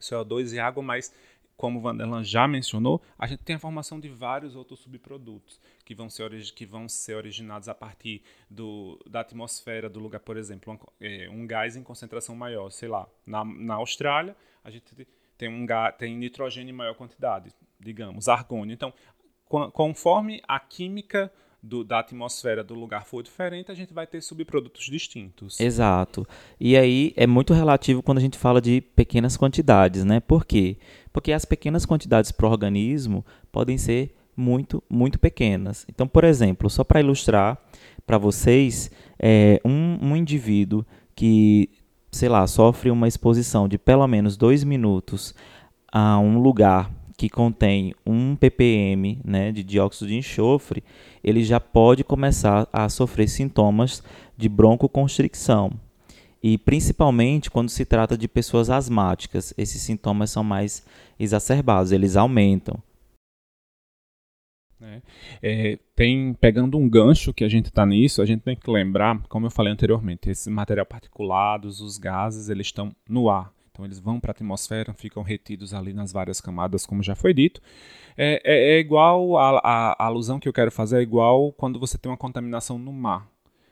[0.00, 1.12] CO2 e água, mas
[1.56, 6.08] como Vanderlan já mencionou, a gente tem a formação de vários outros subprodutos que vão
[6.08, 10.78] ser, que vão ser originados a partir do, da atmosfera do lugar, por exemplo, um,
[11.04, 14.94] é, um gás em concentração maior, sei lá, na, na Austrália, a gente
[15.36, 15.66] tem, um
[15.98, 18.72] tem nitrogênio em maior quantidade, digamos, argônio.
[18.72, 18.94] Então,
[19.72, 24.84] conforme a química do, da atmosfera do lugar for diferente, a gente vai ter subprodutos
[24.84, 25.58] distintos.
[25.58, 26.26] Exato.
[26.58, 30.20] E aí é muito relativo quando a gente fala de pequenas quantidades, né?
[30.20, 30.76] Por quê?
[31.12, 35.84] Porque as pequenas quantidades para o organismo podem ser muito, muito pequenas.
[35.88, 37.58] Então, por exemplo, só para ilustrar
[38.06, 41.68] para vocês, é, um, um indivíduo que,
[42.10, 45.34] sei lá, sofre uma exposição de pelo menos dois minutos
[45.92, 50.84] a um lugar que contém 1 ppm né, de dióxido de enxofre,
[51.22, 54.04] ele já pode começar a sofrer sintomas
[54.36, 55.72] de broncoconstricção.
[56.40, 60.86] E principalmente quando se trata de pessoas asmáticas, esses sintomas são mais
[61.18, 62.80] exacerbados, eles aumentam.
[64.80, 65.02] É,
[65.42, 69.20] é, tem pegando um gancho que a gente está nisso, a gente tem que lembrar,
[69.28, 73.52] como eu falei anteriormente, esse material particulado, os gases, eles estão no ar.
[73.78, 77.32] Então eles vão para a atmosfera, ficam retidos ali nas várias camadas, como já foi
[77.32, 77.60] dito.
[78.16, 81.78] É, é, é igual, a, a, a alusão que eu quero fazer é igual quando
[81.78, 83.30] você tem uma contaminação no mar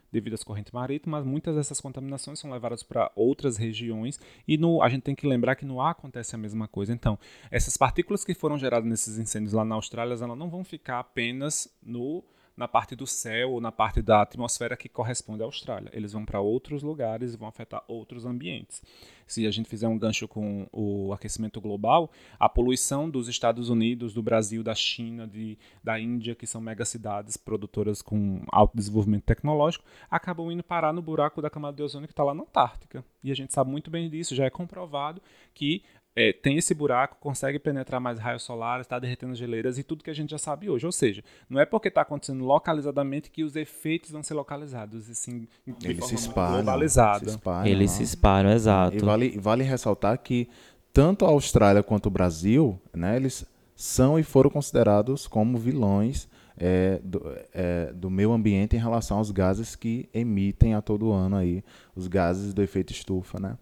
[0.09, 4.17] devido às correntes marítimas, muitas dessas contaminações são levadas para outras regiões
[4.47, 6.93] e no, a gente tem que lembrar que no ar acontece a mesma coisa.
[6.93, 7.19] Então,
[7.51, 11.69] essas partículas que foram geradas nesses incêndios lá na Austrália, elas não vão ficar apenas
[11.83, 12.23] no
[12.57, 15.91] na parte do céu ou na parte da atmosfera que corresponde à Austrália.
[15.93, 18.81] Eles vão para outros lugares e vão afetar outros ambientes.
[19.27, 24.13] Se a gente fizer um gancho com o aquecimento global, a poluição dos Estados Unidos,
[24.13, 29.85] do Brasil, da China, de, da Índia, que são megacidades produtoras com alto desenvolvimento tecnológico,
[30.09, 33.05] acabam indo parar no buraco da camada de ozônio que está lá na Antártica.
[33.23, 35.21] E a gente sabe muito bem disso, já é comprovado
[35.53, 35.83] que
[36.17, 40.09] é, tem esse buraco, consegue penetrar mais raios solares, está derretendo geleiras e tudo que
[40.09, 40.83] a gente já sabe hoje.
[40.83, 45.13] Ou seja, não é porque está acontecendo localizadamente que os efeitos vão ser localizados, e
[45.13, 47.29] sim de Eles se espalham, globalizada.
[47.29, 48.97] Se espalham, Eles se espalham, exato.
[48.97, 50.49] E vale, vale ressaltar que
[50.91, 56.27] tanto a Austrália quanto o Brasil, né, eles são e foram considerados como vilões
[56.57, 57.21] é, do,
[57.53, 61.63] é, do meio ambiente em relação aos gases que emitem a todo ano aí,
[61.95, 63.55] os gases do efeito estufa, né?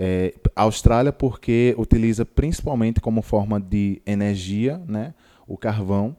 [0.00, 5.12] É, a Austrália, porque utiliza principalmente como forma de energia né,
[5.46, 6.16] o carvão.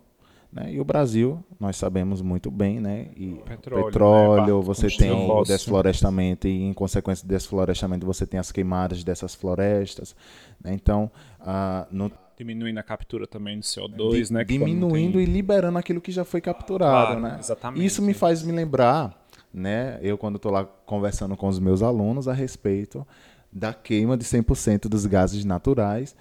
[0.51, 3.07] Né, e o Brasil, nós sabemos muito bem, né?
[3.15, 8.39] E petróleo, petróleo né, você tem o desflorestamento, e em consequência do desflorestamento você tem
[8.39, 10.15] as queimadas dessas florestas.
[10.61, 14.43] Né, então, ah, no, diminuindo a captura também do CO2, di, né?
[14.43, 15.23] Diminuindo tem...
[15.23, 17.37] e liberando aquilo que já foi capturado, claro, né?
[17.39, 17.85] Exatamente.
[17.85, 19.13] Isso me faz me lembrar,
[19.53, 19.99] né?
[20.01, 23.05] Eu quando estou lá conversando com os meus alunos a respeito
[23.51, 26.15] da queima de 100% dos gases naturais,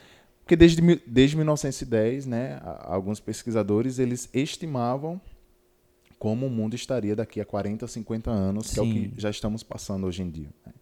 [0.49, 5.21] porque desde, desde 1910, né, alguns pesquisadores eles estimavam
[6.19, 8.75] como o mundo estaria daqui a 40, 50 anos, Sim.
[8.75, 10.49] que é o que já estamos passando hoje em dia.
[10.67, 10.73] Né.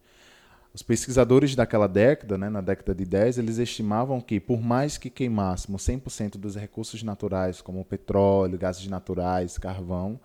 [0.72, 5.08] Os pesquisadores daquela década, né, na década de 10, eles estimavam que, por mais que
[5.08, 10.20] queimássemos 100% dos recursos naturais, como petróleo, gases naturais, carvão,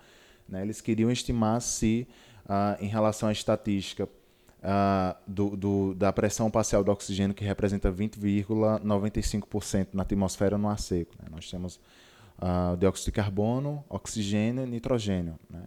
[0.47, 2.07] né, eles queriam estimar se,
[2.47, 4.07] ah, em relação à estatística,
[4.61, 10.79] uh, do, do, da pressão parcial do oxigênio, que representa 20,95% na atmosfera no ar
[10.79, 11.13] seco.
[11.21, 11.27] Né?
[11.31, 11.79] Nós temos
[12.39, 15.39] uh, dióxido de carbono, oxigênio e nitrogênio.
[15.49, 15.63] Né?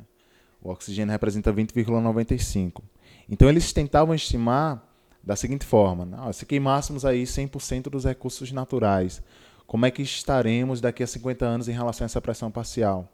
[0.63, 2.83] O oxigênio representa 20,95%.
[3.29, 4.83] Então, eles tentavam estimar
[5.23, 6.33] da seguinte forma: né?
[6.33, 9.23] se queimássemos aí 100% dos recursos naturais,
[9.67, 13.11] como é que estaremos daqui a 50 anos em relação a essa pressão parcial?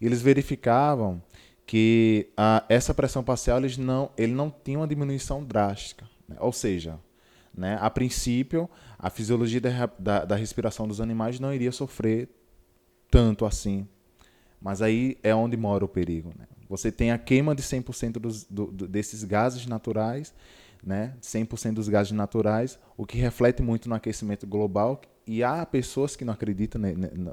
[0.00, 1.22] Eles verificavam
[1.66, 6.08] que a, essa pressão parcial eles não, ele não tinha uma diminuição drástica.
[6.28, 6.36] Né?
[6.38, 6.98] Ou seja,
[7.56, 12.28] né, a princípio, a fisiologia da, da, da, respiração dos animais não iria sofrer
[13.10, 13.88] tanto assim.
[14.60, 16.30] Mas aí é onde mora o perigo.
[16.38, 16.46] Né?
[16.68, 20.34] Você tem a queima de 100% dos, do, do, desses gases naturais,
[20.82, 21.14] né?
[21.22, 26.24] 100% dos gases naturais, o que reflete muito no aquecimento global, e há pessoas que
[26.24, 26.80] não acreditam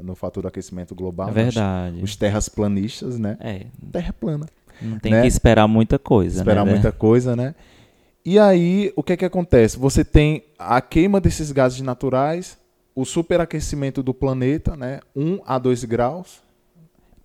[0.01, 1.29] no fator do aquecimento global.
[1.29, 2.01] É verdade.
[2.01, 3.37] Os terras planistas, né?
[3.39, 3.65] É.
[3.91, 4.47] Terra plana.
[4.81, 5.21] Não tem né?
[5.21, 6.71] que esperar muita coisa, esperar né?
[6.71, 7.53] muita coisa, né?
[8.23, 9.77] E aí, o que é que acontece?
[9.77, 12.57] Você tem a queima desses gases naturais,
[12.95, 14.99] o superaquecimento do planeta, né?
[15.15, 16.41] 1 a 2 graus.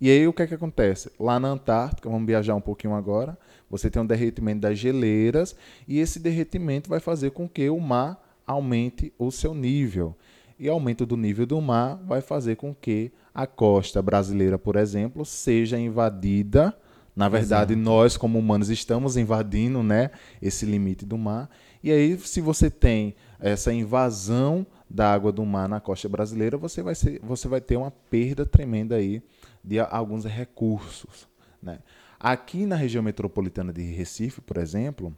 [0.01, 1.11] E aí, o que é que acontece?
[1.19, 3.37] Lá na Antártica, vamos viajar um pouquinho agora,
[3.69, 5.55] você tem um derretimento das geleiras,
[5.87, 10.15] e esse derretimento vai fazer com que o mar aumente o seu nível
[10.59, 15.23] e aumento do nível do mar vai fazer com que a costa brasileira, por exemplo,
[15.25, 16.75] seja invadida.
[17.15, 17.83] Na verdade, Exato.
[17.83, 21.49] nós como humanos estamos invadindo, né, esse limite do mar.
[21.83, 26.81] E aí, se você tem essa invasão da água do mar na costa brasileira, você
[26.81, 29.21] vai, ser, você vai ter uma perda tremenda aí
[29.63, 31.27] de alguns recursos,
[31.61, 31.79] né?
[32.19, 35.15] Aqui na região metropolitana de Recife, por exemplo,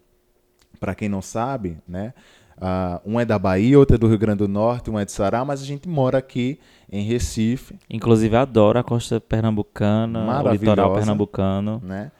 [0.80, 2.14] para quem não sabe, né,
[2.60, 5.14] Uh, um é da Bahia, outro é do Rio Grande do Norte, um é de
[5.14, 6.60] Ceará, mas a gente mora aqui
[6.92, 7.80] em Recife.
[7.90, 11.82] Inclusive adoro a costa pernambucana, o litoral pernambucano.
[11.82, 12.12] Né?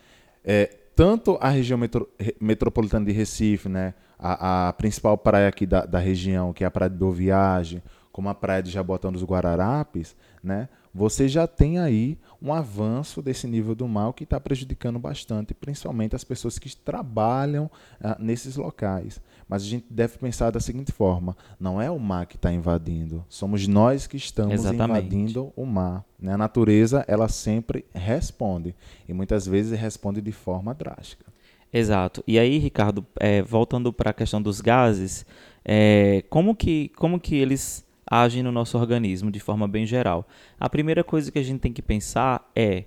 [0.44, 5.86] É, tanto a região metro, metropolitana de Recife, né, a, a principal praia aqui da,
[5.86, 9.24] da, região, que é a Praia de Boa Viagem, como a Praia de Jabotão dos
[9.24, 14.98] Guararapes, né, você já tem aí um avanço desse nível do mal que está prejudicando
[14.98, 17.70] bastante, principalmente as pessoas que trabalham
[18.02, 19.22] ah, nesses locais.
[19.48, 23.26] Mas a gente deve pensar da seguinte forma: não é o mar que está invadindo,
[23.28, 24.84] somos nós que estamos Exatamente.
[24.84, 26.06] invadindo o mar.
[26.20, 26.34] Né?
[26.34, 28.76] A natureza ela sempre responde
[29.08, 31.26] e muitas vezes responde de forma drástica.
[31.72, 32.24] Exato.
[32.26, 35.26] E aí, Ricardo, é, voltando para a questão dos gases,
[35.64, 40.28] é, como que como que eles agem no nosso organismo de forma bem geral.
[40.60, 42.86] A primeira coisa que a gente tem que pensar é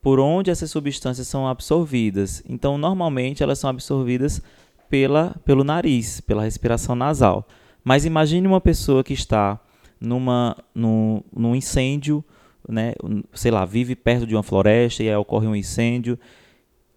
[0.00, 2.42] por onde essas substâncias são absorvidas.
[2.48, 4.42] Então, normalmente elas são absorvidas
[4.90, 7.46] pela, pelo nariz, pela respiração nasal.
[7.84, 9.58] Mas imagine uma pessoa que está
[10.00, 12.24] numa, num, num incêndio,
[12.68, 12.94] né,
[13.32, 16.18] sei lá, vive perto de uma floresta e ocorre um incêndio.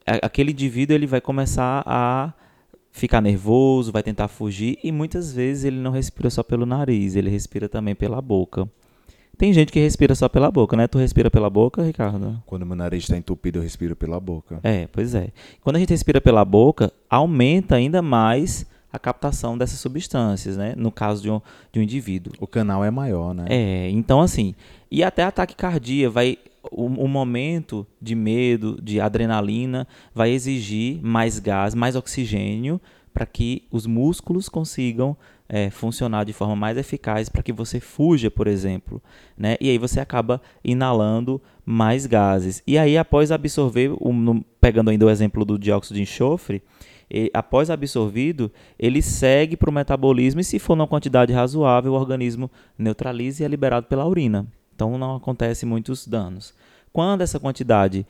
[0.05, 2.33] Aquele indivíduo ele vai começar a
[2.95, 7.29] ficar nervoso, vai tentar fugir e muitas vezes ele não respira só pelo nariz, ele
[7.29, 8.69] respira também pela boca.
[9.37, 10.87] Tem gente que respira só pela boca, né?
[10.87, 12.41] Tu respira pela boca, Ricardo?
[12.45, 14.61] Quando meu nariz está entupido, eu respiro pela boca.
[14.63, 15.27] É, pois é.
[15.61, 20.73] Quando a gente respira pela boca, aumenta ainda mais a captação dessas substâncias, né?
[20.77, 21.41] No caso de um,
[21.73, 22.31] de um indivíduo.
[22.39, 23.45] O canal é maior, né?
[23.49, 24.55] É, então assim,
[24.89, 26.37] e até ataque cardíaco vai
[26.71, 32.79] o, o, momento de medo, de adrenalina, vai exigir mais gás, mais oxigênio
[33.13, 35.15] para que os músculos consigam
[35.47, 39.01] é, funcionar de forma mais eficaz para que você fuja, por exemplo.
[39.37, 39.55] Né?
[39.61, 42.61] E aí você acaba inalando mais gases.
[42.67, 43.91] E aí, após absorver,
[44.59, 46.61] pegando ainda o exemplo do dióxido de enxofre,
[47.09, 51.95] e, após absorvido, ele segue para o metabolismo e, se for numa quantidade razoável, o
[51.95, 54.47] organismo neutraliza e é liberado pela urina.
[54.75, 56.53] Então não acontece muitos danos.
[56.91, 58.05] Quando essa quantidade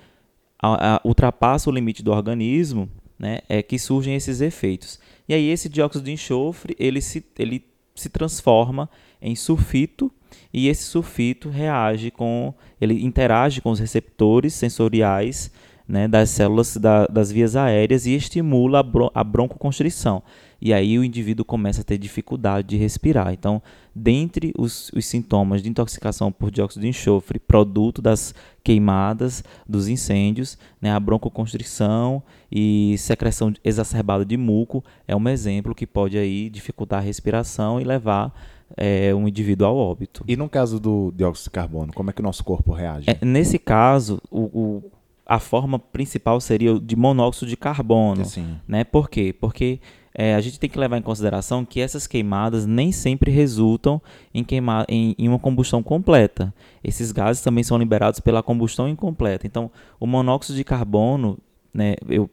[0.61, 4.99] a, a, ultrapassa o limite do organismo, né, é que surgem esses efeitos.
[5.27, 8.89] E aí esse dióxido de enxofre ele se, ele se transforma
[9.21, 10.11] em sulfito
[10.53, 15.51] e esse sulfito reage com, ele interage com os receptores sensoriais
[15.87, 20.23] né, das células da, das vias aéreas e estimula a, bron a broncoconstrição.
[20.61, 23.33] E aí o indivíduo começa a ter dificuldade de respirar.
[23.33, 23.61] Então,
[23.93, 30.57] dentre os, os sintomas de intoxicação por dióxido de enxofre, produto das queimadas, dos incêndios,
[30.81, 36.99] né, a broncoconstrição e secreção exacerbada de muco é um exemplo que pode aí dificultar
[36.99, 38.33] a respiração e levar
[38.75, 40.23] é, um indivíduo ao óbito.
[40.27, 43.09] E no caso do dióxido de carbono, como é que o nosso corpo reage?
[43.09, 44.91] É, nesse caso, o, o
[45.25, 48.25] a forma principal seria de monóxido de carbono.
[48.25, 48.57] Sim.
[48.67, 48.83] Né?
[48.83, 49.33] Por quê?
[49.33, 49.79] Porque
[50.17, 54.01] é, a gente tem que levar em consideração que essas queimadas nem sempre resultam
[54.33, 56.53] em, queima, em, em, uma combustão completa.
[56.81, 59.45] Esses gases também são liberados pela combustão incompleta.
[59.45, 61.37] Então, o monóxido de carbono,
[61.73, 62.29] né, eu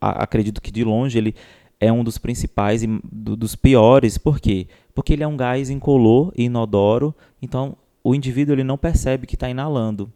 [0.00, 1.34] a, acredito que de longe ele
[1.80, 4.16] é um dos principais e do, dos piores.
[4.16, 4.68] Por quê?
[4.94, 9.34] Porque ele é um gás incolor e inodoro, então o indivíduo ele não percebe que
[9.34, 10.08] está inalando.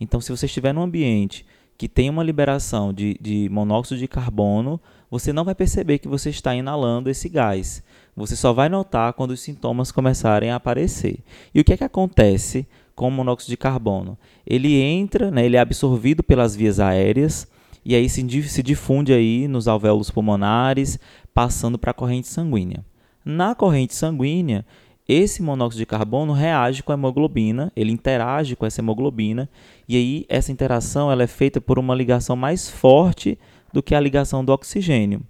[0.00, 1.44] Então, se você estiver num ambiente
[1.76, 6.30] que tem uma liberação de, de monóxido de carbono, você não vai perceber que você
[6.30, 7.82] está inalando esse gás.
[8.16, 11.18] Você só vai notar quando os sintomas começarem a aparecer.
[11.54, 14.16] E o que é que acontece com o monóxido de carbono?
[14.46, 17.48] Ele entra, né, ele é absorvido pelas vias aéreas
[17.84, 18.22] e aí se,
[18.62, 20.98] difunde aí nos alvéolos pulmonares,
[21.34, 22.84] passando para a corrente sanguínea.
[23.22, 24.64] Na corrente sanguínea,
[25.06, 29.50] esse monóxido de carbono reage com a hemoglobina, ele interage com essa hemoglobina,
[29.86, 33.38] e aí essa interação ela é feita por uma ligação mais forte
[33.74, 35.20] do que a ligação do oxigênio.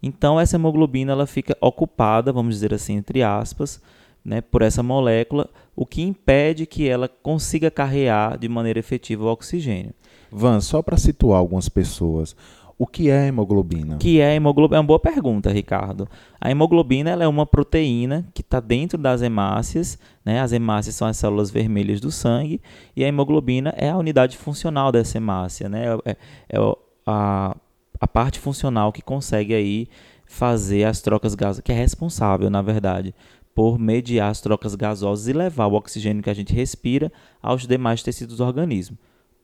[0.00, 3.82] Então essa hemoglobina ela fica ocupada, vamos dizer assim, entre aspas,
[4.24, 9.32] né, por essa molécula, o que impede que ela consiga carrear de maneira efetiva o
[9.32, 9.92] oxigênio.
[10.30, 12.36] Van, só para situar algumas pessoas,
[12.78, 13.96] o que é a hemoglobina?
[13.96, 14.76] O que é a hemoglobina?
[14.76, 16.08] É uma boa pergunta, Ricardo.
[16.40, 19.98] A hemoglobina é uma proteína que está dentro das hemácias.
[20.24, 20.40] Né?
[20.40, 22.60] As hemácias são as células vermelhas do sangue
[22.94, 25.68] e a hemoglobina é a unidade funcional dessa hemácia.
[25.68, 25.86] Né?
[26.04, 26.16] É,
[26.50, 26.58] é
[27.04, 27.56] a,
[28.00, 29.88] a parte funcional que consegue aí
[30.26, 33.14] fazer as trocas gasosas, que é responsável, na verdade,
[33.54, 37.10] por mediar as trocas gasosas e levar o oxigênio que a gente respira
[37.42, 38.96] aos demais tecidos do organismo.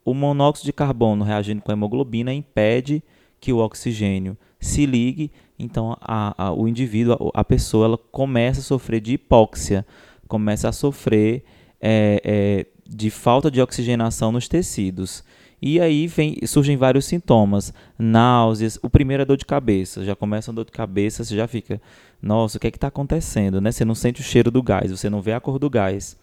[0.04, 3.02] O monóxido de carbono reagindo com a hemoglobina impede
[3.40, 8.60] que o oxigênio se ligue, então a, a, o indivíduo, a, a, pessoa, ela começa
[8.60, 9.86] a sofrer de hipóxia,
[10.28, 11.44] começa a sofrer
[11.80, 15.24] é, é, de falta de oxigenação nos tecidos.
[15.66, 18.78] E aí vem, surgem vários sintomas, náuseas.
[18.82, 20.04] O primeiro é dor de cabeça.
[20.04, 21.80] Já começa a dor de cabeça, você já fica,
[22.20, 23.62] nossa, o que é que está acontecendo?
[23.62, 23.72] Né?
[23.72, 26.18] Você não sente o cheiro do gás, você não vê a cor do gás.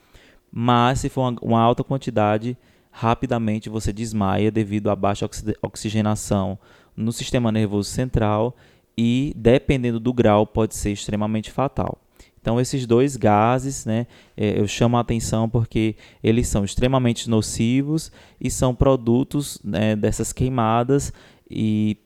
[0.51, 2.55] Mas se for uma, uma alta quantidade,
[2.91, 5.27] rapidamente você desmaia devido à baixa
[5.63, 6.55] oxigenação
[6.95, 8.55] no sistema nervoso central
[8.95, 11.97] e, dependendo do grau, pode ser extremamente fatal.
[12.41, 18.11] Então, esses dois gases, né, é, eu chamo a atenção porque eles são extremamente nocivos
[18.39, 21.13] e são produtos né, dessas queimadas
[21.49, 21.97] e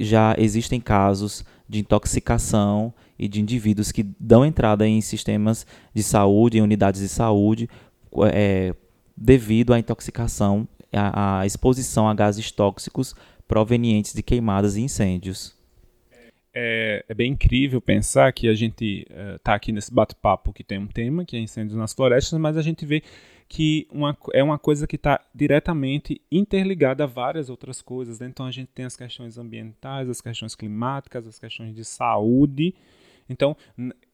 [0.00, 6.58] já existem casos de intoxicação e de indivíduos que dão entrada em sistemas de saúde,
[6.58, 7.68] em unidades de saúde,
[8.32, 8.74] é,
[9.14, 13.14] devido à intoxicação, à, à exposição a gases tóxicos
[13.46, 15.54] provenientes de queimadas e incêndios.
[16.56, 19.04] É, é, bem incrível pensar que a gente
[19.36, 22.56] está uh, aqui nesse bate-papo que tem um tema, que é incêndios nas florestas, mas
[22.56, 23.02] a gente vê
[23.48, 28.20] que uma, é uma coisa que está diretamente interligada a várias outras coisas.
[28.20, 28.28] Né?
[28.28, 32.74] Então a gente tem as questões ambientais, as questões climáticas, as questões de saúde.
[33.28, 33.56] Então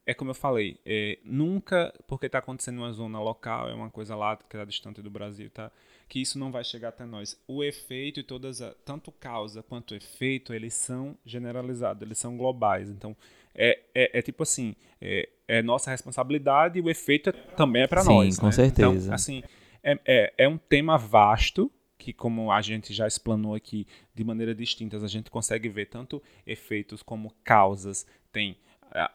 [0.07, 3.91] é como eu falei, é, nunca, porque está acontecendo em uma zona local, é uma
[3.91, 5.71] coisa lá que está distante do Brasil, tá?
[6.11, 7.41] Que isso não vai chegar até nós.
[7.47, 12.91] O efeito e todas, a, tanto causa quanto efeito, eles são generalizados, eles são globais.
[12.91, 13.17] Então,
[13.55, 18.03] é, é, é tipo assim, é, é, nossa responsabilidade e o efeito também é para
[18.03, 18.35] nós.
[18.35, 18.53] Sim, com né?
[18.53, 19.05] certeza.
[19.05, 19.45] Então, assim,
[19.85, 24.53] é, é, é um tema vasto, que como a gente já explanou aqui de maneira
[24.53, 28.57] distintas, a gente consegue ver tanto efeitos como causas, tem
[28.87, 29.09] uh,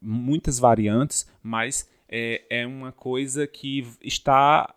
[0.00, 4.74] muitas variantes, mas é, é uma coisa que está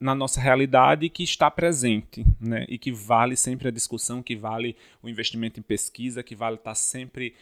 [0.00, 2.64] na nossa realidade que está presente, né?
[2.68, 6.74] E que vale sempre a discussão, que vale o investimento em pesquisa, que vale estar
[6.74, 7.34] sempre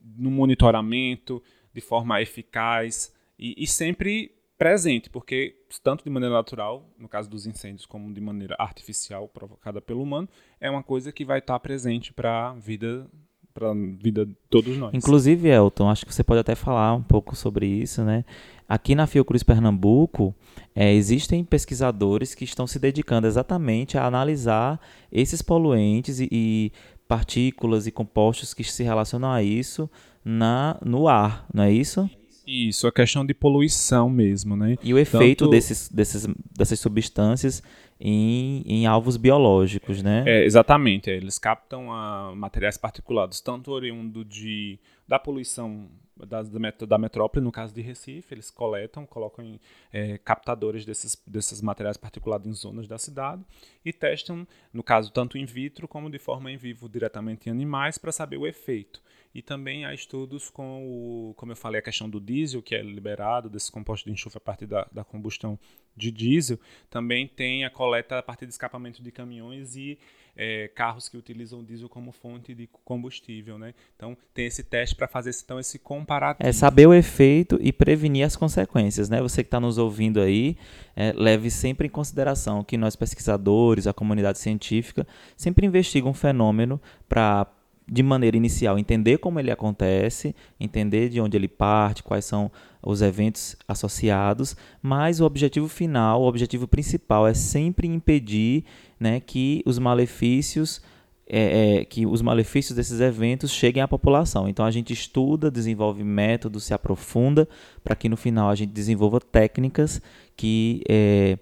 [0.00, 1.42] no monitoramento
[1.72, 7.46] de forma eficaz e, e sempre presente, porque tanto de maneira natural, no caso dos
[7.46, 10.28] incêndios, como de maneira artificial provocada pelo humano,
[10.60, 13.10] é uma coisa que vai estar presente para a vida
[13.54, 14.92] para a vida de todos nós.
[14.92, 18.24] Inclusive, Elton, acho que você pode até falar um pouco sobre isso, né?
[18.68, 20.34] Aqui na Fiocruz Pernambuco,
[20.74, 24.80] é, existem pesquisadores que estão se dedicando exatamente a analisar
[25.12, 26.72] esses poluentes e, e
[27.06, 29.88] partículas e compostos que se relacionam a isso
[30.24, 32.10] na, no ar, não é isso?
[32.46, 34.76] Isso, a questão de poluição mesmo, né?
[34.82, 35.50] E o efeito Tanto...
[35.50, 36.26] desses, desses,
[36.56, 37.62] dessas substâncias
[37.98, 40.24] em, em alvos biológicos, né?
[40.26, 41.10] É, exatamente.
[41.10, 44.78] É, eles captam a, materiais particulados, tanto oriundo de,
[45.08, 46.42] da poluição da,
[46.86, 49.60] da metrópole, no caso de Recife, eles coletam, colocam em,
[49.92, 53.42] é, captadores desses, desses materiais particulados em zonas da cidade
[53.84, 57.98] e testam, no caso, tanto in vitro como de forma em vivo, diretamente em animais,
[57.98, 59.02] para saber o efeito.
[59.34, 62.80] E também há estudos com, o, como eu falei, a questão do diesel, que é
[62.80, 65.58] liberado desse composto de enxofre a partir da, da combustão
[65.96, 66.58] de diesel.
[66.88, 69.98] Também tem a coleta a partir de escapamento de caminhões e
[70.36, 73.74] é, carros que utilizam diesel como fonte de combustível, né?
[73.96, 76.48] Então tem esse teste para fazer então esse comparativo.
[76.48, 79.20] É saber o efeito e prevenir as consequências, né?
[79.20, 80.56] Você que está nos ouvindo aí,
[80.94, 85.06] é, leve sempre em consideração que nós pesquisadores, a comunidade científica,
[85.36, 87.46] sempre investigam um fenômeno para
[87.86, 92.50] de maneira inicial, entender como ele acontece, entender de onde ele parte, quais são
[92.82, 98.64] os eventos associados, mas o objetivo final, o objetivo principal é sempre impedir
[98.98, 100.80] né, que os malefícios
[101.26, 104.46] é, é, que os malefícios desses eventos cheguem à população.
[104.46, 107.48] Então a gente estuda, desenvolve métodos, se aprofunda
[107.82, 110.02] para que no final a gente desenvolva técnicas
[110.36, 111.38] que é,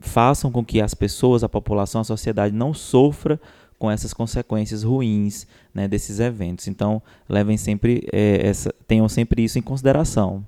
[0.00, 3.40] façam com que as pessoas, a população, a sociedade não sofra
[3.78, 6.66] com essas consequências ruins né, desses eventos.
[6.66, 10.44] Então, levem sempre é, essa, tenham sempre isso em consideração.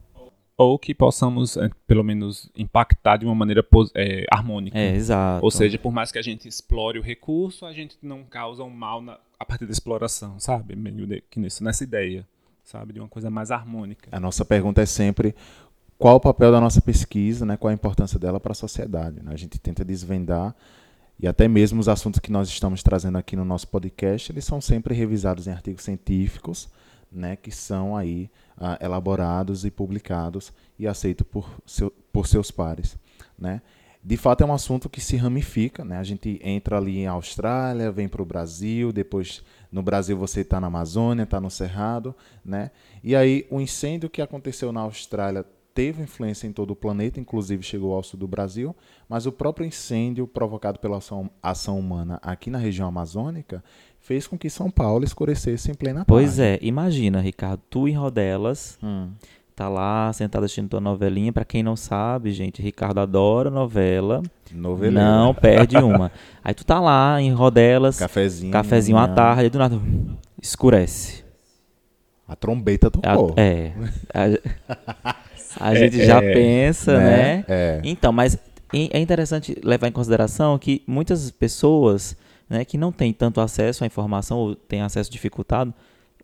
[0.56, 3.64] Ou que possamos, é, pelo menos, impactar de uma maneira
[3.94, 4.78] é, harmônica.
[4.78, 5.42] É, exato.
[5.42, 8.68] Ou seja, por mais que a gente explore o recurso, a gente não causa um
[8.68, 10.76] mal na, a partir da exploração, sabe?
[10.76, 12.26] Meio de, que nesse, nessa ideia,
[12.62, 12.92] sabe?
[12.92, 14.10] De uma coisa mais harmônica.
[14.12, 15.34] A nossa pergunta é sempre
[15.96, 17.56] qual o papel da nossa pesquisa, né?
[17.56, 19.22] qual a importância dela para a sociedade.
[19.22, 19.30] Né?
[19.32, 20.54] A gente tenta desvendar
[21.22, 24.60] e até mesmo os assuntos que nós estamos trazendo aqui no nosso podcast, eles são
[24.60, 26.68] sempre revisados em artigos científicos,
[27.12, 32.96] né, que são aí uh, elaborados e publicados e aceitos por, seu, por seus pares,
[33.38, 33.60] né.
[34.02, 35.98] De fato é um assunto que se ramifica, né?
[35.98, 40.58] A gente entra ali em Austrália, vem para o Brasil, depois no Brasil você está
[40.58, 42.70] na Amazônia, está no Cerrado, né?
[43.04, 45.44] E aí o incêndio que aconteceu na Austrália
[45.74, 48.74] teve influência em todo o planeta, inclusive chegou ao sul do Brasil,
[49.08, 53.62] mas o próprio incêndio provocado pela ação, ação humana aqui na região amazônica
[54.00, 56.08] fez com que São Paulo escurecesse em plena tarde.
[56.08, 59.10] Pois é, imagina, Ricardo, tu em Rodelas, hum.
[59.54, 61.32] tá lá sentado assistindo tua novelinha.
[61.32, 64.22] Para quem não sabe, gente, Ricardo adora novela.
[64.52, 65.08] Noveleira.
[65.08, 66.10] Não perde uma.
[66.42, 69.80] Aí tu tá lá em Rodelas, cafezinho, cafezinho à tarde, do nada
[70.42, 71.24] escurece.
[72.26, 73.34] A trombeta tocou.
[73.36, 73.72] É.
[74.14, 75.14] A,
[75.58, 77.04] a gente é, já é, pensa, né?
[77.06, 77.44] né?
[77.48, 77.80] É.
[77.84, 78.38] Então, mas
[78.72, 82.16] é interessante levar em consideração que muitas pessoas
[82.48, 85.72] né, que não têm tanto acesso à informação ou têm acesso dificultado,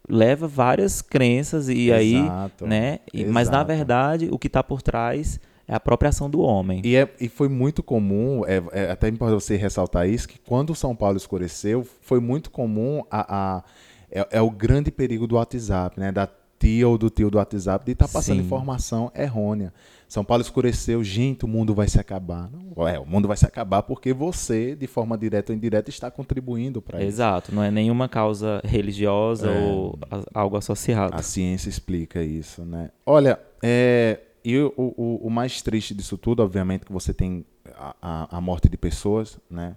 [0.08, 2.64] leva várias crenças e Exato.
[2.64, 2.98] aí, né?
[3.12, 6.80] E, mas na verdade o que está por trás é a própria ação do homem.
[6.84, 10.74] E, é, e foi muito comum, é, é até importante você ressaltar isso, que quando
[10.76, 13.64] São Paulo escureceu, foi muito comum a, a
[14.10, 16.12] é, é, o grande perigo do WhatsApp, né?
[16.12, 16.28] Da
[16.58, 18.44] tia ou do tio do WhatsApp de estar tá passando Sim.
[18.44, 19.72] informação errônea.
[20.08, 22.48] São Paulo escureceu, gente, o mundo vai se acabar.
[22.50, 26.10] Não, é, o mundo vai se acabar porque você, de forma direta ou indireta, está
[26.10, 27.08] contribuindo para isso.
[27.08, 29.98] Exato, não é nenhuma causa religiosa é, ou
[30.32, 31.14] algo associado.
[31.14, 32.90] A ciência explica isso, né?
[33.04, 37.44] Olha, é, e o, o, o mais triste disso tudo, obviamente, que você tem
[37.74, 39.76] a, a, a morte de pessoas, né?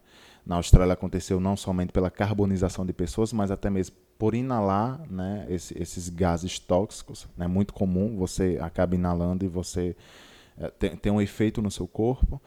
[0.50, 5.48] na Austrália aconteceu não somente pela carbonização de pessoas, mas até mesmo por inalar né,
[5.50, 7.26] esse, esses gases tóxicos.
[7.38, 9.96] É né, muito comum, você acaba inalando e você
[10.58, 12.40] é, tem, tem um efeito no seu corpo.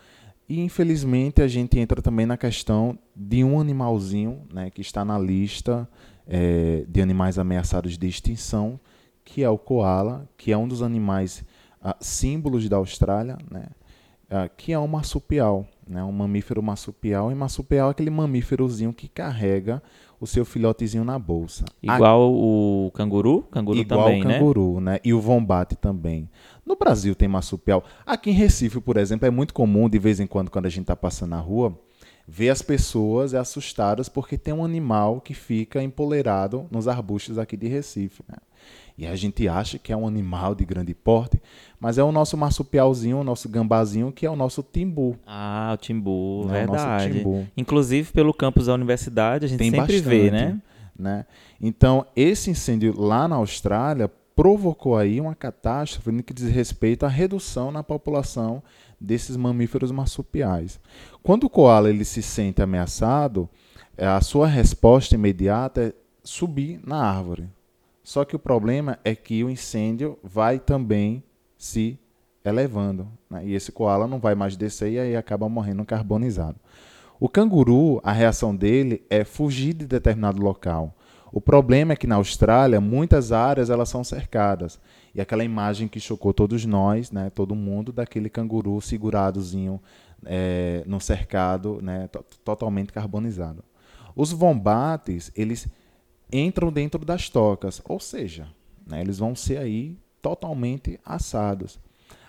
[0.47, 5.18] E infelizmente a gente entra também na questão de um animalzinho né, que está na
[5.18, 5.89] lista
[6.27, 8.79] é, de animais ameaçados de extinção,
[9.25, 11.43] que é o koala, que é um dos animais
[11.81, 13.68] ah, símbolos da Austrália, né,
[14.29, 17.33] ah, que é o marsupial, né, um mamífero marsupial.
[17.33, 19.83] E marsupial é aquele mamíferozinho que carrega
[20.23, 21.64] o seu filhotezinho na bolsa.
[21.83, 22.27] Igual A...
[22.29, 23.43] o canguru?
[23.51, 24.39] Canguru Igual também, o né?
[24.39, 24.93] canguru, né?
[24.93, 24.99] né?
[25.03, 26.31] E o vombate também.
[26.64, 27.83] No Brasil tem marsupial.
[28.07, 30.83] Aqui em Recife, por exemplo, é muito comum, de vez em quando, quando a gente
[30.83, 31.77] está passando na rua,
[32.25, 37.66] ver as pessoas assustadas porque tem um animal que fica empoleirado nos arbustos aqui de
[37.66, 38.23] Recife.
[38.29, 38.37] Né?
[38.97, 41.41] E a gente acha que é um animal de grande porte,
[41.81, 45.19] mas é o nosso marsupialzinho, o nosso gambazinho, que é o nosso timbu.
[45.27, 47.19] Ah, o timbu, é verdade.
[47.19, 47.47] Timbu.
[47.57, 50.61] Inclusive pelo campus da universidade, a gente Tem sempre bastante, vê, né?
[50.99, 51.27] né?
[51.61, 57.09] Então, esse incêndio lá na Austrália provocou aí uma catástrofe no que diz respeito à
[57.09, 58.63] redução na população
[59.01, 60.81] desses mamíferos marsupiais.
[61.23, 63.49] Quando o koala ele se sente ameaçado,
[63.99, 65.93] a sua resposta imediata é
[66.23, 67.49] subir na árvore.
[68.03, 71.22] Só que o problema é que o incêndio vai também
[71.57, 71.98] se
[72.44, 73.09] elevando.
[73.30, 73.46] Né?
[73.46, 76.57] E esse koala não vai mais descer e aí acaba morrendo carbonizado.
[77.20, 80.96] O canguru, a reação dele é fugir de determinado local.
[81.30, 84.78] O problema é que na Austrália muitas áreas elas são cercadas.
[85.14, 89.80] E aquela imagem que chocou todos nós, né, todo mundo, daquele canguru seguradozinho
[90.26, 92.09] é, no cercado, né,
[92.44, 93.64] totalmente carbonizado.
[94.14, 95.68] Os vombates, eles
[96.33, 98.49] entram dentro das tocas, ou seja,
[98.87, 101.78] né, eles vão ser aí totalmente assados.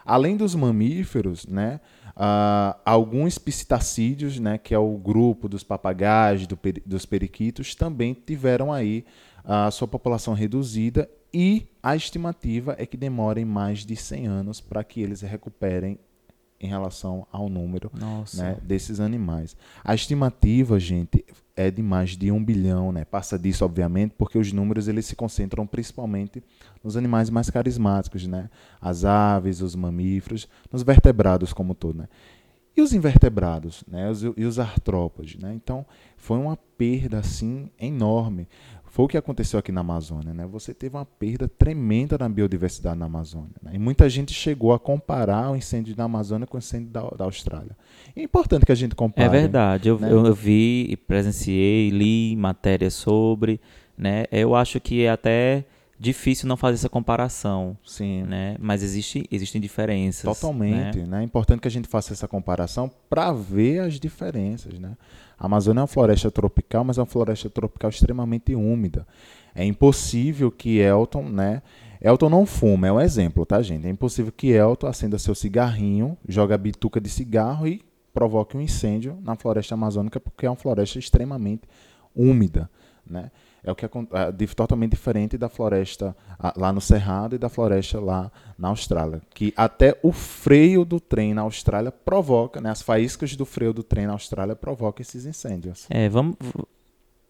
[0.06, 1.80] Além dos mamíferos, né,
[2.10, 8.74] uh, alguns piscitacídeos, né, que é o grupo dos papagaios, do dos periquitos, também tiveram
[8.74, 9.06] aí
[9.46, 14.84] a sua população reduzida e a estimativa é que demorem mais de 100 anos para
[14.84, 16.00] que eles recuperem
[16.64, 17.92] em relação ao número
[18.34, 19.56] né, desses animais.
[19.84, 21.26] A estimativa, gente,
[21.58, 23.04] é de mais de um bilhão, né?
[23.04, 26.42] Passa disso, obviamente, porque os números eles se concentram principalmente
[26.82, 28.50] nos animais mais carismáticos, né?
[28.80, 32.08] As aves, os mamíferos, nos vertebrados como todo, né?
[32.76, 34.10] E os invertebrados, né?
[34.10, 35.54] Os, e os artrópodes, né?
[35.54, 35.86] Então,
[36.16, 38.48] foi uma perda assim enorme.
[38.94, 40.36] Foi o que aconteceu aqui na Amazônia.
[40.36, 40.46] Né?
[40.46, 43.56] Você teve uma perda tremenda na biodiversidade na Amazônia.
[43.60, 43.72] Né?
[43.74, 47.26] E muita gente chegou a comparar o incêndio da Amazônia com o incêndio da, da
[47.26, 47.76] Austrália.
[48.16, 49.26] E é importante que a gente compare.
[49.26, 49.90] É verdade.
[49.90, 50.12] Eu, né?
[50.12, 53.60] eu, eu vi, presenciei, li matérias sobre.
[53.98, 54.26] Né?
[54.32, 55.66] Eu acho que é até
[56.00, 57.76] difícil não fazer essa comparação.
[57.84, 58.22] Sim.
[58.28, 58.58] Né?
[58.60, 60.24] Mas existe, existem diferenças.
[60.24, 61.00] Totalmente.
[61.00, 61.08] Né?
[61.08, 61.22] né?
[61.22, 64.78] É importante que a gente faça essa comparação para ver as diferenças.
[64.78, 64.96] Né?
[65.44, 69.06] A Amazônia é uma floresta tropical, mas é uma floresta tropical extremamente úmida.
[69.54, 71.62] É impossível que Elton, né?
[72.02, 73.86] Elton não fuma, é um exemplo, tá, gente?
[73.86, 77.84] É impossível que Elton acenda seu cigarrinho, joga bituca de cigarro e
[78.14, 81.64] provoque um incêndio na floresta amazônica, porque é uma floresta extremamente
[82.16, 82.70] úmida,
[83.06, 83.30] né?
[83.64, 86.16] É o que é, é totalmente diferente da floresta
[86.58, 89.22] lá no Cerrado e da floresta lá na Austrália.
[89.34, 93.82] Que até o freio do trem na Austrália provoca, né, as faíscas do freio do
[93.82, 95.86] trem na Austrália provocam esses incêndios.
[95.90, 96.36] É, vamos.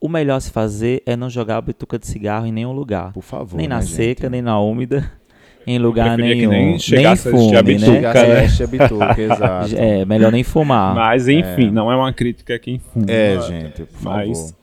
[0.01, 3.13] O melhor a se fazer é não jogar a bituca de cigarro em nenhum lugar.
[3.13, 3.55] Por favor.
[3.55, 4.31] Nem na né, seca, gente?
[4.31, 5.09] nem na úmida
[5.67, 6.49] em lugar nenhum.
[6.49, 8.45] nem, nem fume, a bituca, né?
[8.45, 9.75] É, bituca, exato.
[9.77, 10.95] É, melhor nem fumar.
[10.95, 11.71] Mas enfim, é.
[11.71, 13.05] não é uma crítica a quem fuma.
[13.07, 14.37] É, gente, por Mas...
[14.39, 14.62] favor.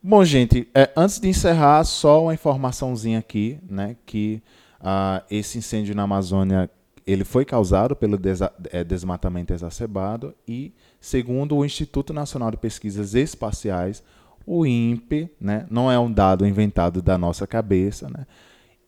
[0.00, 4.40] Bom, gente, é, antes de encerrar, só uma informaçãozinha aqui, né, que
[4.80, 6.70] uh, esse incêndio na Amazônia
[7.04, 13.16] ele foi causado pelo desa é, desmatamento exacerbado e, segundo o Instituto Nacional de Pesquisas
[13.16, 14.04] Espaciais,
[14.46, 18.24] o INPE, né, não é um dado inventado da nossa cabeça, né,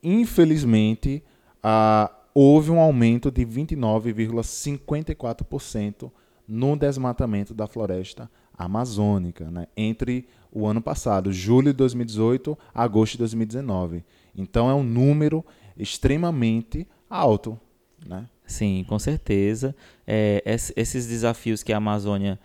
[0.01, 1.25] infelizmente
[1.57, 6.09] uh, houve um aumento de 29,54%
[6.47, 13.13] no desmatamento da floresta amazônica, né, entre o ano passado, julho de 2018 a agosto
[13.13, 14.05] de 2019.
[14.37, 15.45] Então é um número
[15.77, 17.59] extremamente alto.
[18.05, 18.27] Né?
[18.47, 19.75] Sim, com certeza.
[20.07, 22.39] É, esses desafios que a Amazônia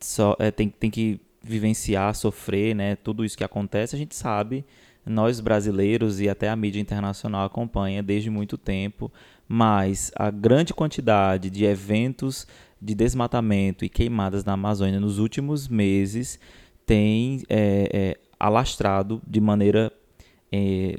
[0.00, 4.64] só, é, tem, tem que vivenciar, sofrer, né, tudo isso que acontece, a gente sabe,
[5.06, 9.10] nós brasileiros e até a mídia internacional acompanha desde muito tempo,
[9.48, 12.46] mas a grande quantidade de eventos
[12.80, 16.38] de desmatamento e queimadas na Amazônia nos últimos meses
[16.90, 19.92] tem é, é, alastrado de maneira
[20.50, 20.98] é,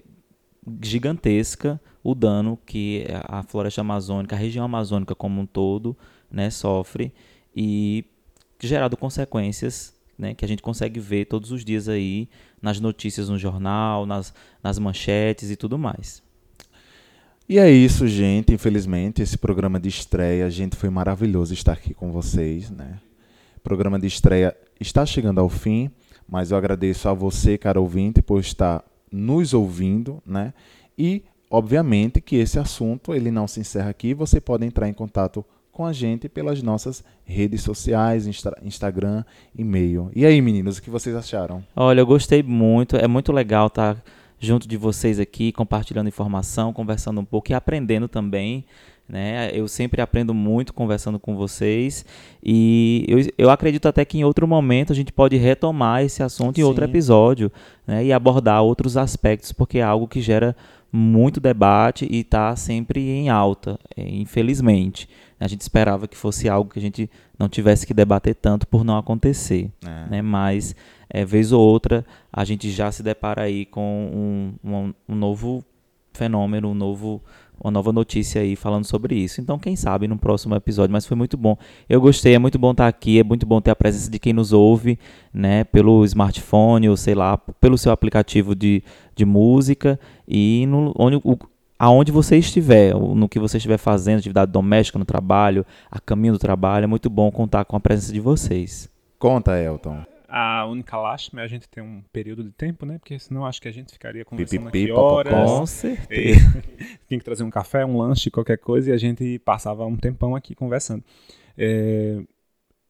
[0.81, 5.97] gigantesca o dano que a floresta amazônica, a região amazônica como um todo,
[6.31, 7.13] né, sofre
[7.53, 8.05] e
[8.57, 12.29] gerado consequências né, que a gente consegue ver todos os dias aí
[12.61, 14.33] nas notícias no jornal, nas,
[14.63, 16.23] nas manchetes e tudo mais.
[17.49, 18.53] E é isso, gente.
[18.53, 22.97] Infelizmente, esse programa de estreia, gente, foi maravilhoso estar aqui com vocês, né?
[23.61, 25.91] Programa de estreia está chegando ao fim,
[26.27, 30.53] mas eu agradeço a você, cara ouvinte, por estar nos ouvindo, né?
[30.97, 34.13] E, obviamente, que esse assunto ele não se encerra aqui.
[34.13, 39.23] Você pode entrar em contato com a gente pelas nossas redes sociais, Insta Instagram,
[39.55, 40.11] e-mail.
[40.15, 41.63] E aí, meninos, o que vocês acharam?
[41.75, 42.95] Olha, eu gostei muito.
[42.95, 44.01] É muito legal estar
[44.39, 48.65] junto de vocês aqui, compartilhando informação, conversando um pouco e aprendendo também.
[49.07, 49.51] Né?
[49.53, 52.05] Eu sempre aprendo muito conversando com vocês
[52.41, 56.57] e eu, eu acredito até que em outro momento a gente pode retomar esse assunto
[56.57, 56.67] em Sim.
[56.67, 57.51] outro episódio
[57.85, 58.05] né?
[58.05, 60.55] e abordar outros aspectos, porque é algo que gera
[60.91, 65.07] muito debate e está sempre em alta, é, infelizmente.
[65.39, 68.83] A gente esperava que fosse algo que a gente não tivesse que debater tanto por
[68.83, 69.71] não acontecer.
[69.83, 70.09] É.
[70.09, 70.21] Né?
[70.21, 70.75] Mas,
[71.09, 75.63] é, vez ou outra, a gente já se depara aí com um, um, um novo
[76.13, 77.23] fenômeno, um novo,
[77.63, 79.39] uma nova notícia aí falando sobre isso.
[79.39, 81.55] Então, quem sabe no próximo episódio, mas foi muito bom.
[81.87, 84.33] Eu gostei, é muito bom estar aqui, é muito bom ter a presença de quem
[84.33, 84.97] nos ouve,
[85.33, 88.83] né, pelo smartphone ou sei lá, pelo seu aplicativo de,
[89.15, 91.37] de música e no, onde, o,
[91.77, 96.39] aonde você estiver, no que você estiver fazendo, atividade doméstica, no trabalho, a caminho do
[96.39, 98.89] trabalho, é muito bom contar com a presença de vocês.
[99.19, 100.10] Conta, Elton.
[100.33, 102.97] A única lástima é a gente ter um período de tempo, né?
[102.97, 105.33] Porque senão acho que a gente ficaria conversando Pipipi, aqui horas.
[105.33, 106.63] Com certeza.
[107.05, 110.33] Tinha que trazer um café, um lanche, qualquer coisa, e a gente passava um tempão
[110.33, 111.03] aqui conversando.
[111.57, 112.23] É,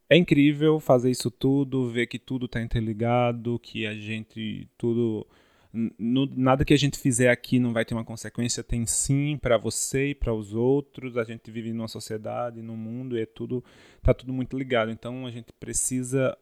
[0.08, 5.26] é incrível fazer isso tudo, ver que tudo está interligado, que a gente tudo
[5.74, 9.58] no, nada que a gente fizer aqui não vai ter uma consequência, tem sim para
[9.58, 11.18] você e para os outros.
[11.18, 13.64] A gente vive numa sociedade, num mundo, e é tudo
[14.04, 14.92] tá tudo muito ligado.
[14.92, 16.38] Então a gente precisa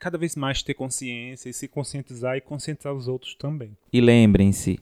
[0.00, 3.76] cada vez mais ter consciência e se conscientizar e conscientizar os outros também.
[3.92, 4.80] E lembrem-se,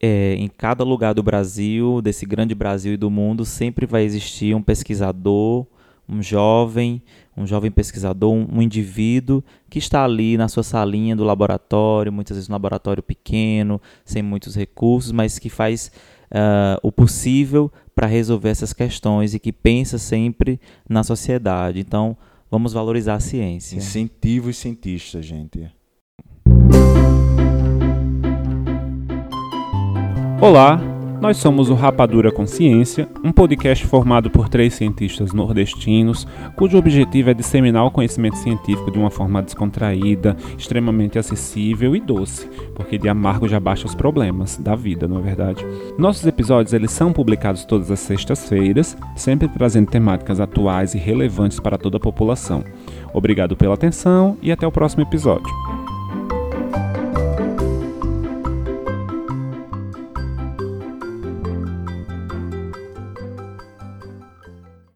[0.00, 4.54] é, em cada lugar do Brasil, desse grande Brasil e do mundo, sempre vai existir
[4.54, 5.66] um pesquisador,
[6.08, 7.02] um jovem,
[7.36, 12.48] um jovem pesquisador, um, indivíduo que está ali na sua salinha do laboratório, muitas vezes
[12.48, 15.90] um laboratório pequeno, sem muitos recursos, mas que faz
[16.30, 21.80] uh, o possível para resolver essas questões e que pensa sempre na sociedade.
[21.80, 22.16] Então,
[22.54, 23.76] vamos valorizar a ciência.
[23.76, 25.68] Incentivo os cientistas, gente.
[30.40, 30.93] Olá,
[31.24, 37.34] nós somos o Rapadura Consciência, um podcast formado por três cientistas nordestinos, cujo objetivo é
[37.34, 43.48] disseminar o conhecimento científico de uma forma descontraída, extremamente acessível e doce, porque de amargo
[43.48, 45.64] já baixa os problemas da vida, não é verdade?
[45.96, 51.78] Nossos episódios eles são publicados todas as sextas-feiras, sempre trazendo temáticas atuais e relevantes para
[51.78, 52.62] toda a população.
[53.14, 55.50] Obrigado pela atenção e até o próximo episódio.